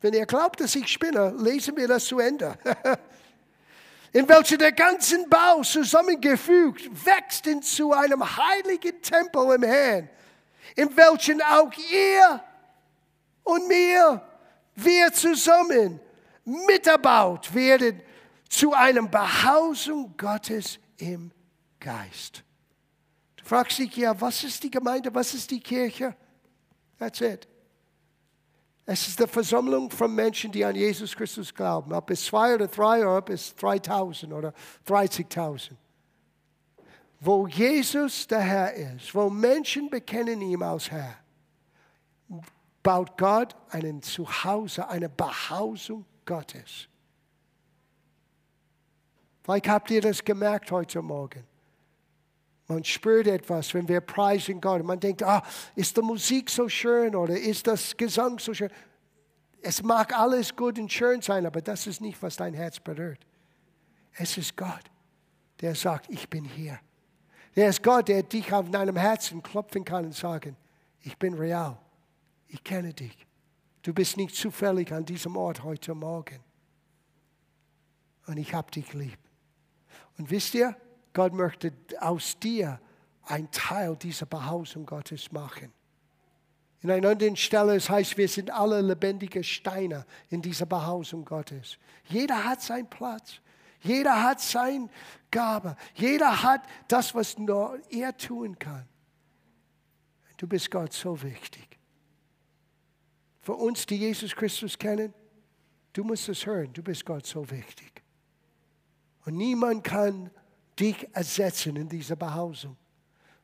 Wenn 0.00 0.14
ihr 0.14 0.26
glaubt, 0.26 0.60
dass 0.60 0.74
ich 0.74 0.88
spinne, 0.88 1.34
lesen 1.36 1.76
wir 1.76 1.88
das 1.88 2.06
zu 2.06 2.18
Ende. 2.18 2.56
in 4.12 4.28
welcher 4.28 4.56
der 4.56 4.72
ganze 4.72 5.26
Bau 5.28 5.62
zusammengefügt 5.62 6.88
wächst 7.04 7.46
zu 7.64 7.92
einem 7.92 8.24
heiligen 8.36 9.02
Tempel 9.02 9.54
im 9.54 9.62
Herrn, 9.62 10.08
in 10.76 10.96
welchen 10.96 11.42
auch 11.42 11.72
ihr 11.92 12.42
und 13.42 13.68
mir, 13.68 14.22
wir 14.76 15.12
zusammen 15.12 16.00
miterbaut 16.44 17.54
werden 17.54 18.00
zu 18.48 18.72
einem 18.72 19.10
Behausung 19.10 20.14
Gottes 20.16 20.78
im 20.96 21.30
Geist. 21.80 22.42
Du 23.36 23.44
fragst 23.44 23.78
dich 23.78 23.96
ja, 23.96 24.18
was 24.20 24.44
ist 24.44 24.62
die 24.62 24.70
Gemeinde, 24.70 25.14
was 25.14 25.34
ist 25.34 25.50
die 25.50 25.60
Kirche? 25.60 26.16
That's 26.98 27.20
it. 27.20 27.46
Es 28.90 29.06
ist 29.06 29.20
die 29.20 29.26
Versammlung 29.26 29.90
von 29.90 30.14
Menschen, 30.14 30.50
die 30.50 30.64
an 30.64 30.74
Jesus 30.74 31.14
Christus 31.14 31.54
glauben. 31.54 31.92
Ob 31.92 32.10
es 32.10 32.24
zwei 32.24 32.54
oder 32.54 32.68
drei 32.68 33.00
oder 33.00 33.18
ob 33.18 33.28
es 33.28 33.54
3000 33.54 34.32
oder 34.32 34.54
30.000. 34.86 35.72
Wo 37.20 37.46
Jesus 37.46 38.26
der 38.26 38.40
Herr 38.40 38.72
ist, 38.72 39.14
wo 39.14 39.28
Menschen 39.28 39.90
bekennen 39.90 40.40
ihn 40.40 40.62
als 40.62 40.90
Herr, 40.90 41.16
baut 42.82 43.18
Gott 43.18 43.54
einen 43.68 44.00
Zuhause, 44.00 44.88
eine 44.88 45.10
Behausung 45.10 46.06
Gottes. 46.24 46.88
Vielleicht 49.48 49.68
habt 49.70 49.90
ihr 49.90 50.02
das 50.02 50.22
gemerkt 50.22 50.70
heute 50.70 51.00
Morgen. 51.00 51.42
Man 52.66 52.84
spürt 52.84 53.26
etwas, 53.28 53.72
wenn 53.72 53.88
wir 53.88 54.02
preisen 54.02 54.60
Gott. 54.60 54.84
Man 54.84 55.00
denkt, 55.00 55.22
ah, 55.22 55.42
ist 55.74 55.96
die 55.96 56.02
Musik 56.02 56.50
so 56.50 56.68
schön 56.68 57.16
oder 57.16 57.34
ist 57.34 57.66
das 57.66 57.96
Gesang 57.96 58.38
so 58.38 58.52
schön? 58.52 58.68
Es 59.62 59.82
mag 59.82 60.14
alles 60.14 60.54
gut 60.54 60.78
und 60.78 60.92
schön 60.92 61.22
sein, 61.22 61.46
aber 61.46 61.62
das 61.62 61.86
ist 61.86 62.02
nicht, 62.02 62.22
was 62.22 62.36
dein 62.36 62.52
Herz 62.52 62.78
berührt. 62.78 63.20
Es 64.18 64.36
ist 64.36 64.54
Gott, 64.54 64.84
der 65.62 65.74
sagt, 65.74 66.10
ich 66.10 66.28
bin 66.28 66.44
hier. 66.44 66.78
Der 67.56 67.70
ist 67.70 67.82
Gott, 67.82 68.08
der 68.08 68.24
dich 68.24 68.52
auf 68.52 68.70
deinem 68.70 68.96
Herzen 68.96 69.42
klopfen 69.42 69.82
kann 69.82 70.04
und 70.04 70.14
sagen, 70.14 70.58
ich 71.00 71.16
bin 71.16 71.32
real. 71.32 71.78
Ich 72.48 72.62
kenne 72.62 72.92
dich. 72.92 73.26
Du 73.80 73.94
bist 73.94 74.18
nicht 74.18 74.34
zufällig 74.34 74.92
an 74.92 75.06
diesem 75.06 75.38
Ort 75.38 75.64
heute 75.64 75.94
Morgen. 75.94 76.38
Und 78.26 78.36
ich 78.36 78.52
habe 78.52 78.70
dich 78.70 78.92
lieb. 78.92 79.18
Und 80.18 80.30
wisst 80.30 80.54
ihr, 80.54 80.76
Gott 81.12 81.32
möchte 81.32 81.72
aus 82.00 82.38
dir 82.38 82.80
ein 83.22 83.50
Teil 83.50 83.96
dieser 83.96 84.26
Behausung 84.26 84.84
Gottes 84.84 85.32
machen. 85.32 85.72
In 86.80 86.90
einer 86.90 87.10
anderen 87.10 87.36
Stelle 87.36 87.74
es 87.74 87.90
heißt, 87.90 88.16
wir 88.16 88.28
sind 88.28 88.50
alle 88.50 88.80
lebendige 88.80 89.42
Steine 89.42 90.06
in 90.30 90.42
dieser 90.42 90.66
Behausung 90.66 91.24
Gottes. 91.24 91.78
Jeder 92.04 92.44
hat 92.44 92.62
seinen 92.62 92.88
Platz. 92.88 93.40
Jeder 93.80 94.22
hat 94.22 94.40
seine 94.40 94.88
Gabe. 95.30 95.76
Jeder 95.94 96.42
hat 96.42 96.62
das, 96.88 97.14
was 97.14 97.36
nur 97.38 97.80
er 97.90 98.16
tun 98.16 98.58
kann. 98.58 98.86
Du 100.36 100.46
bist 100.46 100.70
Gott 100.70 100.92
so 100.92 101.20
wichtig. 101.22 101.78
Für 103.40 103.54
uns, 103.54 103.86
die 103.86 103.96
Jesus 103.96 104.34
Christus 104.34 104.78
kennen, 104.78 105.12
du 105.92 106.04
musst 106.04 106.28
es 106.28 106.46
hören. 106.46 106.72
Du 106.72 106.82
bist 106.82 107.04
Gott 107.04 107.26
so 107.26 107.48
wichtig. 107.50 108.02
Und 109.28 109.36
niemand 109.36 109.84
kann 109.84 110.30
dich 110.80 111.06
ersetzen 111.12 111.76
in 111.76 111.86
dieser 111.86 112.16
Behausung. 112.16 112.78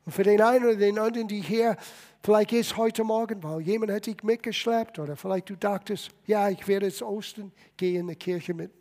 Und 0.07 0.13
für 0.13 0.23
den 0.23 0.41
einen 0.41 0.65
oder 0.65 0.77
den 0.77 0.99
anderen, 0.99 1.29
die 1.29 1.43
hier 1.43 1.77
vielleicht 2.23 2.55
ist 2.55 2.79
heute 2.79 3.05
Morgen, 3.05 3.43
weil 3.43 3.61
jemand 3.61 3.93
hat 3.93 4.07
dich 4.07 4.23
mitgeschleppt 4.23 4.99
oder 4.99 5.15
vielleicht 5.15 5.51
du 5.51 5.57
dachtest, 5.57 6.09
ja, 6.27 6.49
ich 6.49 6.67
werde 6.67 6.87
jetzt 6.87 7.03
Ostern 7.03 7.53
gehen 7.77 8.01
in 8.01 8.09
die 8.09 8.17
Kirche 8.17 8.55
mit 8.55 8.73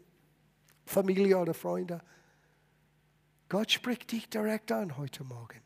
Familie 0.86 1.38
oder 1.38 1.54
Freunden. 1.54 2.00
Gott 3.50 3.70
spricht 3.70 4.10
dich 4.10 4.30
direkt 4.30 4.72
an 4.72 4.96
heute 4.96 5.26
Morgen. 5.26 5.60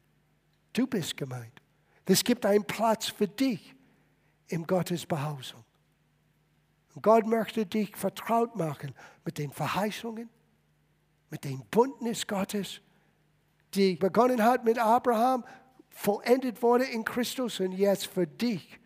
Du 0.74 0.88
bist 0.88 1.16
gemeint. 1.18 1.62
Es 2.06 2.24
gibt 2.24 2.48
einen 2.48 2.66
Platz 2.66 3.10
für 3.10 3.28
dich 3.28 3.76
in 4.48 4.66
Gottes 4.66 5.06
Behausung. 5.06 5.64
Und 6.96 7.04
Gott 7.04 7.28
möchte 7.28 7.64
dich 7.64 7.96
vertraut 7.96 8.56
machen 8.56 8.96
mit 9.24 9.38
den 9.38 9.52
Verheißungen, 9.52 10.32
mit 11.30 11.44
dem 11.44 11.62
Bündnis 11.72 12.26
Gottes, 12.26 12.82
die 13.74 13.96
begonnen 13.96 14.44
hat 14.44 14.64
mit 14.64 14.80
Abraham, 14.80 15.44
vollendet 15.90 16.62
wurde 16.62 16.86
in 16.86 17.04
Christus 17.04 17.60
und 17.60 17.74
jetzt 17.74 18.08
für 18.08 18.28
dich 18.28 18.80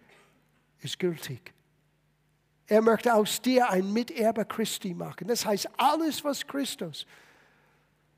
ist 0.79 0.97
gültig. 0.99 1.53
Er 2.67 2.81
möchte 2.81 3.13
aus 3.13 3.41
dir 3.41 3.69
ein 3.69 3.91
Miterbe 3.91 4.45
Christi 4.45 4.93
machen. 4.93 5.27
Das 5.27 5.45
heißt, 5.45 5.69
alles, 5.77 6.23
was 6.23 6.47
Christus 6.47 7.05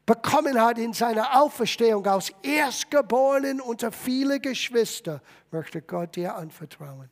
bekommen 0.06 0.62
hat 0.62 0.78
in 0.78 0.94
seiner 0.94 1.42
Auferstehung 1.42 2.06
als 2.06 2.32
Erstgeborenen 2.44 3.62
unter 3.62 3.92
viele 3.92 4.40
Geschwister, 4.40 5.22
möchte 5.50 5.82
Gott 5.82 6.16
dir 6.16 6.36
anvertrauen. 6.36 7.10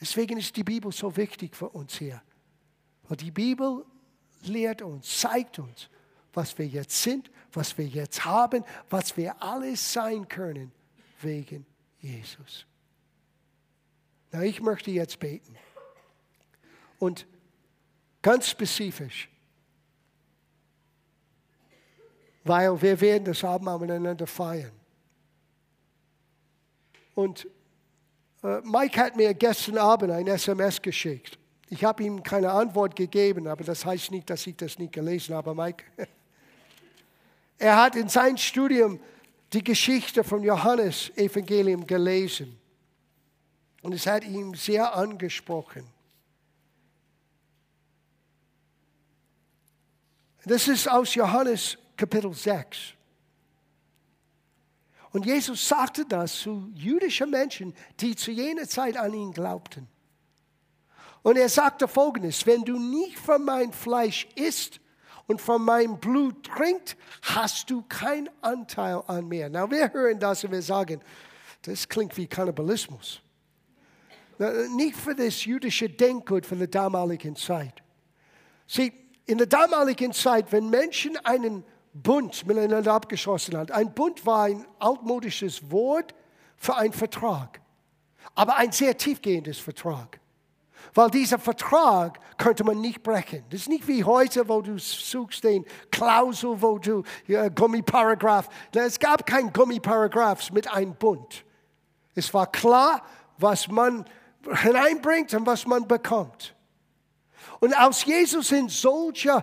Deswegen 0.00 0.38
ist 0.38 0.54
die 0.56 0.64
Bibel 0.64 0.92
so 0.92 1.16
wichtig 1.16 1.56
für 1.56 1.70
uns 1.70 1.96
hier. 1.96 2.22
Weil 3.08 3.16
die 3.16 3.30
Bibel 3.30 3.84
lehrt 4.48 4.82
uns, 4.82 5.20
zeigt 5.20 5.58
uns, 5.58 5.88
was 6.32 6.56
wir 6.58 6.66
jetzt 6.66 7.02
sind, 7.02 7.30
was 7.52 7.76
wir 7.78 7.86
jetzt 7.86 8.24
haben, 8.24 8.64
was 8.90 9.16
wir 9.16 9.42
alles 9.42 9.92
sein 9.92 10.28
können 10.28 10.72
wegen 11.20 11.66
Jesus. 11.98 12.66
Na, 14.30 14.42
ich 14.42 14.60
möchte 14.60 14.90
jetzt 14.90 15.18
beten. 15.18 15.56
Und 16.98 17.26
ganz 18.22 18.48
spezifisch, 18.48 19.28
weil 22.44 22.80
wir 22.80 23.00
werden 23.00 23.24
das 23.24 23.42
Abend 23.44 23.80
miteinander 23.80 24.26
feiern. 24.26 24.72
Und 27.14 27.48
äh, 28.42 28.60
Mike 28.62 29.00
hat 29.00 29.16
mir 29.16 29.32
gestern 29.34 29.78
Abend 29.78 30.12
ein 30.12 30.26
SMS 30.26 30.80
geschickt. 30.80 31.38
Ich 31.68 31.84
habe 31.84 32.04
ihm 32.04 32.22
keine 32.22 32.52
Antwort 32.52 32.94
gegeben, 32.94 33.48
aber 33.48 33.64
das 33.64 33.84
heißt 33.84 34.10
nicht, 34.12 34.30
dass 34.30 34.46
ich 34.46 34.56
das 34.56 34.78
nicht 34.78 34.92
gelesen 34.92 35.34
habe, 35.34 35.54
Mike. 35.54 35.84
Er 37.58 37.76
hat 37.78 37.96
in 37.96 38.10
seinem 38.10 38.36
Studium 38.36 39.00
die 39.50 39.64
Geschichte 39.64 40.22
von 40.22 40.42
Johannes 40.42 41.10
Evangelium 41.16 41.86
gelesen. 41.86 42.58
Und 43.80 43.94
es 43.94 44.06
hat 44.06 44.24
ihn 44.24 44.52
sehr 44.52 44.94
angesprochen. 44.94 45.86
Das 50.44 50.68
ist 50.68 50.88
aus 50.88 51.14
Johannes 51.14 51.78
Kapitel 51.96 52.32
6. 52.32 52.94
Und 55.12 55.24
Jesus 55.24 55.66
sagte 55.66 56.04
das 56.04 56.40
zu 56.40 56.70
jüdischen 56.74 57.30
Menschen, 57.30 57.74
die 58.00 58.14
zu 58.14 58.30
jener 58.30 58.68
Zeit 58.68 58.96
an 58.96 59.14
ihn 59.14 59.32
glaubten. 59.32 59.88
Und 61.26 61.36
er 61.36 61.48
sagte 61.48 61.88
folgendes, 61.88 62.46
wenn 62.46 62.62
du 62.62 62.78
nicht 62.78 63.18
von 63.18 63.44
meinem 63.44 63.72
Fleisch 63.72 64.28
isst 64.36 64.78
und 65.26 65.40
von 65.40 65.60
meinem 65.60 65.98
Blut 65.98 66.46
trinkt, 66.46 66.96
hast 67.22 67.68
du 67.68 67.82
keinen 67.88 68.30
Anteil 68.42 69.02
an 69.08 69.26
mir. 69.26 69.48
Na, 69.48 69.68
wir 69.68 69.92
hören 69.92 70.20
das 70.20 70.44
und 70.44 70.52
wir 70.52 70.62
sagen, 70.62 71.00
das 71.62 71.88
klingt 71.88 72.16
wie 72.16 72.28
Kannibalismus. 72.28 73.20
Nicht 74.76 74.94
für 74.94 75.16
das 75.16 75.44
jüdische 75.44 75.90
Denkgut 75.90 76.46
von 76.46 76.60
der 76.60 76.68
damaligen 76.68 77.34
Zeit. 77.34 77.82
Sieh, 78.68 78.92
in 79.24 79.38
der 79.38 79.48
damaligen 79.48 80.12
Zeit, 80.12 80.52
wenn 80.52 80.70
Menschen 80.70 81.16
einen 81.26 81.64
Bund 81.92 82.46
miteinander 82.46 82.92
abgeschlossen 82.92 83.56
haben, 83.56 83.72
ein 83.72 83.92
Bund 83.92 84.24
war 84.24 84.44
ein 84.44 84.64
altmodisches 84.78 85.72
Wort 85.72 86.14
für 86.56 86.76
einen 86.76 86.92
Vertrag, 86.92 87.60
aber 88.36 88.58
ein 88.58 88.70
sehr 88.70 88.96
tiefgehendes 88.96 89.58
Vertrag. 89.58 90.20
Weil 90.94 91.10
dieser 91.10 91.38
Vertrag 91.38 92.18
könnte 92.38 92.64
man 92.64 92.80
nicht 92.80 93.02
brechen. 93.02 93.44
Das 93.50 93.62
ist 93.62 93.68
nicht 93.68 93.86
wie 93.88 94.04
heute, 94.04 94.48
wo 94.48 94.62
du 94.62 94.78
suchst 94.78 95.44
den 95.44 95.64
Klausel, 95.90 96.60
wo 96.60 96.78
du 96.78 97.02
ja, 97.26 97.48
Gummiparagraph. 97.48 98.48
Es 98.74 98.98
gab 98.98 99.26
kein 99.26 99.52
Gummiparagraph 99.52 100.50
mit 100.50 100.70
einem 100.70 100.94
Bund. 100.94 101.44
Es 102.14 102.32
war 102.32 102.50
klar, 102.50 103.02
was 103.38 103.68
man 103.68 104.04
hineinbringt 104.62 105.34
und 105.34 105.46
was 105.46 105.66
man 105.66 105.86
bekommt. 105.86 106.54
Und 107.60 107.74
aus 107.78 108.04
Jesus 108.04 108.48
sind 108.48 108.70
solche 108.70 109.42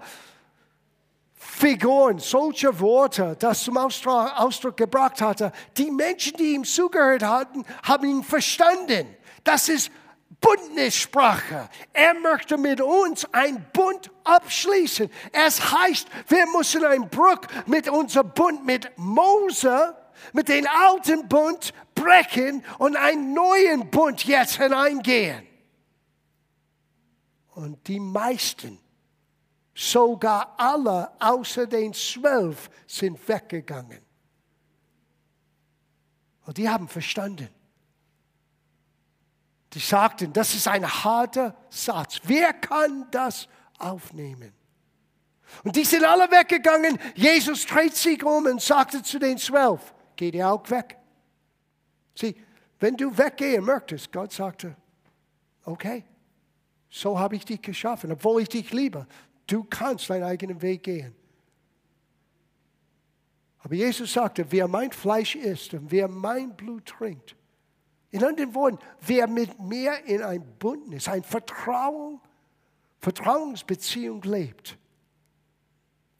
Figuren, 1.33 2.19
solche 2.19 2.79
Worte, 2.79 3.35
das 3.37 3.63
zum 3.63 3.77
Ausdruck 3.77 4.77
gebracht 4.77 5.21
hatte. 5.21 5.51
Die 5.77 5.91
Menschen, 5.91 6.37
die 6.37 6.53
ihm 6.53 6.63
zugehört 6.63 7.23
hatten, 7.23 7.63
haben 7.83 8.07
ihn 8.07 8.23
verstanden. 8.23 9.15
Das 9.43 9.69
ist 9.69 9.91
Bündnissprache. 10.43 11.69
Er 11.93 12.13
möchte 12.15 12.57
mit 12.57 12.81
uns 12.81 13.25
ein 13.33 13.65
Bund 13.71 14.11
abschließen. 14.23 15.09
Es 15.31 15.71
heißt, 15.71 16.07
wir 16.27 16.45
müssen 16.47 16.83
ein 16.83 17.09
Bruch 17.09 17.41
mit 17.65 17.89
unserem 17.89 18.29
Bund 18.31 18.65
mit 18.65 18.91
Mose, 18.97 19.95
mit 20.33 20.49
dem 20.49 20.67
alten 20.67 21.27
Bund 21.27 21.73
brechen 21.95 22.63
und 22.77 22.95
einen 22.97 23.33
neuen 23.33 23.89
Bund 23.89 24.25
jetzt 24.25 24.57
hineingehen. 24.57 25.47
Und 27.55 27.87
die 27.87 27.99
meisten, 27.99 28.79
sogar 29.73 30.55
alle 30.57 31.11
außer 31.19 31.67
den 31.67 31.93
zwölf, 31.93 32.69
sind 32.87 33.27
weggegangen. 33.27 34.01
Und 36.45 36.57
die 36.57 36.67
haben 36.67 36.87
verstanden. 36.87 37.49
Die 39.73 39.79
sagten, 39.79 40.31
das 40.31 40.53
ist 40.53 40.67
ein 40.67 40.87
harter 40.87 41.55
Satz. 41.69 42.19
Wer 42.23 42.53
kann 42.53 43.07
das 43.09 43.47
aufnehmen? 43.79 44.53
Und 45.63 45.75
die 45.75 45.83
sind 45.83 46.03
alle 46.03 46.29
weggegangen. 46.31 46.99
Jesus 47.15 47.65
dreht 47.65 47.95
sich 47.95 48.23
um 48.23 48.45
und 48.45 48.61
sagte 48.61 49.01
zu 49.01 49.19
den 49.19 49.37
zwölf, 49.37 49.93
geht 50.15 50.35
ihr 50.35 50.49
auch 50.49 50.69
weg? 50.69 50.97
Sieh, 52.15 52.35
wenn 52.79 52.95
du 52.95 53.17
weggehen 53.17 53.63
möchtest, 53.63 54.11
Gott 54.11 54.31
sagte, 54.31 54.75
okay, 55.65 56.03
so 56.89 57.17
habe 57.17 57.35
ich 57.35 57.45
dich 57.45 57.61
geschaffen, 57.61 58.11
obwohl 58.11 58.43
ich 58.43 58.49
dich 58.49 58.71
liebe. 58.71 59.07
Du 59.47 59.63
kannst 59.63 60.09
deinen 60.09 60.23
eigenen 60.23 60.61
Weg 60.61 60.83
gehen. 60.83 61.15
Aber 63.59 63.73
Jesus 63.75 64.13
sagte, 64.13 64.45
wer 64.51 64.67
mein 64.67 64.91
Fleisch 64.91 65.35
isst 65.35 65.73
und 65.73 65.89
wer 65.89 66.07
mein 66.07 66.55
Blut 66.55 66.85
trinkt, 66.85 67.35
in 68.13 68.23
anderen 68.23 68.53
Worten, 68.53 68.77
wer 69.01 69.27
mit 69.27 69.59
mir 69.59 70.05
in 70.05 70.21
ein 70.21 70.43
Bündnis, 70.59 71.07
ein 71.07 71.23
Vertrauen, 71.23 72.21
Vertrauensbeziehung 72.99 74.21
lebt, 74.21 74.77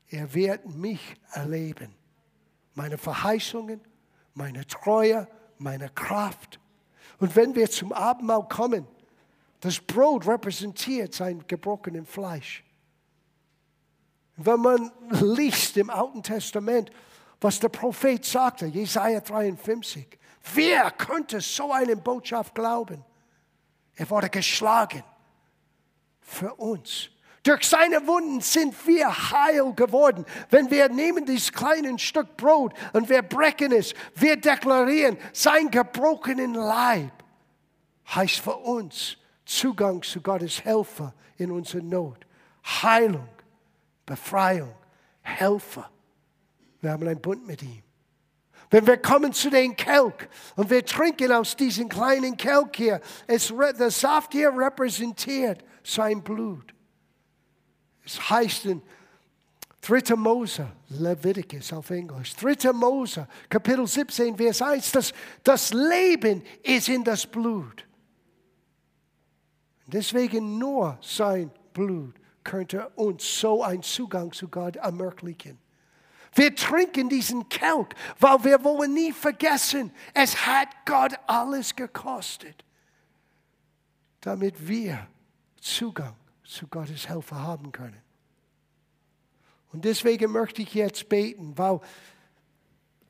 er 0.09 0.33
wird 0.33 0.67
mich 0.75 1.15
erleben. 1.33 1.93
Meine 2.73 2.97
Verheißungen, 2.97 3.79
meine 4.33 4.65
Treue, 4.65 5.27
meine 5.59 5.87
Kraft. 5.89 6.59
Und 7.19 7.35
wenn 7.35 7.53
wir 7.53 7.69
zum 7.69 7.93
Abendmahl 7.93 8.47
kommen, 8.47 8.87
das 9.59 9.79
Brot 9.79 10.27
repräsentiert 10.27 11.13
sein 11.13 11.43
gebrochenen 11.47 12.07
Fleisch. 12.07 12.63
Wenn 14.37 14.61
man 14.61 14.91
liest 15.11 15.77
im 15.77 15.91
Alten 15.91 16.23
Testament, 16.23 16.89
was 17.39 17.59
der 17.59 17.69
Prophet 17.69 18.25
sagte, 18.25 18.65
Jesaja 18.65 19.19
53, 19.19 20.07
wer 20.53 20.91
könnte 20.91 21.41
so 21.41 21.71
eine 21.71 21.95
Botschaft 21.95 22.53
glauben? 22.55 23.03
Er 23.95 24.09
wurde 24.09 24.29
geschlagen 24.29 25.03
für 26.21 26.53
uns. 26.55 27.09
Durch 27.43 27.65
seine 27.65 28.07
Wunden 28.07 28.39
sind 28.39 28.87
wir 28.87 29.09
heil 29.31 29.73
geworden. 29.73 30.25
Wenn 30.49 30.71
wir 30.71 30.87
nehmen 30.87 31.25
dieses 31.25 31.51
kleine 31.51 31.99
Stück 31.99 32.37
Brot 32.37 32.73
und 32.93 33.09
wir 33.09 33.21
brechen 33.21 33.73
es, 33.73 33.93
wir 34.15 34.37
deklarieren, 34.37 35.17
sein 35.33 35.69
gebrochenen 35.69 36.53
Leib 36.53 37.11
heißt 38.15 38.39
für 38.39 38.55
uns 38.55 39.17
Zugang 39.45 40.01
zu 40.01 40.21
Gottes 40.21 40.63
Helfer 40.63 41.13
in 41.37 41.51
unserer 41.51 41.83
Not. 41.83 42.25
Heilung, 42.65 43.27
Befreiung, 44.05 44.73
Helfer. 45.21 45.89
Wir 46.79 46.91
haben 46.91 47.05
einen 47.07 47.21
Bund 47.21 47.45
mit 47.45 47.61
ihm. 47.61 47.82
Wenn 48.73 48.87
wir 48.87 48.97
kommen 48.97 49.31
zu 49.31 49.51
den 49.51 49.75
Kelk 49.75 50.27
und 50.55 50.67
wir 50.67 50.83
trinken 50.83 51.31
aus 51.31 51.55
diesem 51.55 51.87
kleinen 51.87 52.35
Kelk 52.35 52.75
hier, 52.75 53.01
es, 53.27 53.53
der 53.77 53.91
Saft 53.91 54.31
hier 54.31 54.49
repräsentiert 54.49 55.63
sein 55.83 56.23
Blut. 56.23 56.73
Es 58.03 58.31
heißt 58.31 58.65
in 58.65 58.81
3. 59.81 60.15
Mose, 60.15 60.71
Leviticus 60.89 61.71
auf 61.71 61.91
Englisch, 61.91 62.35
3. 62.35 62.73
Mose, 62.73 63.27
Kapitel 63.47 63.85
17, 63.85 64.35
Vers 64.35 64.63
1, 64.63 64.91
dass 64.91 65.13
das 65.43 65.71
Leben 65.71 66.41
ist 66.63 66.89
in 66.89 67.03
das 67.03 67.27
Blut. 67.27 67.85
Deswegen 69.85 70.57
nur 70.57 70.97
sein 70.99 71.51
Blut 71.73 72.15
könnte 72.43 72.89
uns 72.95 73.39
so 73.39 73.61
einen 73.61 73.83
Zugang 73.83 74.31
zu 74.31 74.47
Gott 74.47 74.77
ermöglichen. 74.77 75.62
Wir 76.35 76.55
trinken 76.55 77.09
diesen 77.09 77.47
Kelk, 77.49 77.93
weil 78.19 78.43
wir 78.43 78.63
wollen 78.63 78.93
nie 78.93 79.11
vergessen, 79.11 79.91
es 80.13 80.45
hat 80.45 80.69
Gott 80.85 81.13
alles 81.27 81.75
gekostet, 81.75 82.63
damit 84.21 84.67
wir 84.67 85.07
Zugang 85.59 86.15
zu 86.43 86.67
Gottes 86.67 87.07
Helfer 87.07 87.41
haben 87.41 87.71
können. 87.71 88.01
Und 89.71 89.85
deswegen 89.85 90.31
möchte 90.31 90.61
ich 90.61 90.73
jetzt 90.73 91.09
beten, 91.09 91.57
weil 91.57 91.79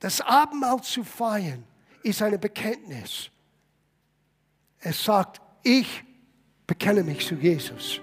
das 0.00 0.20
Abendmahl 0.20 0.82
zu 0.82 1.04
feiern 1.04 1.64
ist 2.02 2.20
eine 2.22 2.38
Bekenntnis. 2.38 3.30
Es 4.80 5.02
sagt, 5.02 5.40
ich 5.62 6.04
bekenne 6.66 7.02
mich 7.02 7.26
zu 7.26 7.34
Jesus 7.36 8.00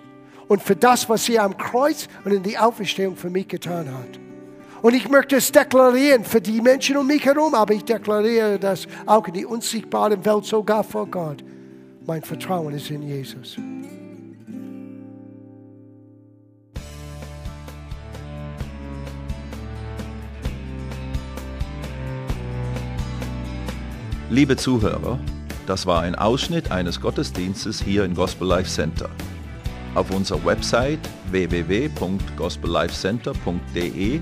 und 0.47 0.61
für 0.61 0.75
das, 0.75 1.07
was 1.07 1.29
er 1.29 1.43
am 1.43 1.57
Kreuz 1.57 2.07
und 2.23 2.31
in 2.31 2.43
die 2.43 2.57
Auferstehung 2.57 3.15
für 3.15 3.29
mich 3.29 3.47
getan 3.47 3.93
hat. 3.93 4.30
Und 4.81 4.95
ich 4.95 5.09
möchte 5.09 5.35
es 5.35 5.51
deklarieren 5.51 6.23
für 6.23 6.41
die 6.41 6.59
Menschen 6.59 6.97
um 6.97 7.05
mich 7.05 7.23
herum, 7.23 7.53
aber 7.53 7.71
ich 7.73 7.85
deklariere 7.85 8.57
das 8.57 8.87
auch 9.05 9.27
in 9.27 9.35
die 9.35 9.45
unsichtbare 9.45 10.25
Welt, 10.25 10.45
sogar 10.45 10.83
vor 10.83 11.05
Gott. 11.05 11.43
Mein 12.07 12.23
Vertrauen 12.23 12.73
ist 12.73 12.89
in 12.89 13.03
Jesus. 13.03 13.57
Liebe 24.31 24.55
Zuhörer, 24.55 25.19
das 25.67 25.85
war 25.85 26.01
ein 26.01 26.15
Ausschnitt 26.15 26.71
eines 26.71 26.99
Gottesdienstes 26.99 27.83
hier 27.83 28.03
im 28.05 28.15
Gospel 28.15 28.47
Life 28.47 28.69
Center. 28.69 29.11
Auf 29.93 30.09
unserer 30.09 30.43
Website 30.45 31.01
www.gospellifecenter.de 31.29 34.21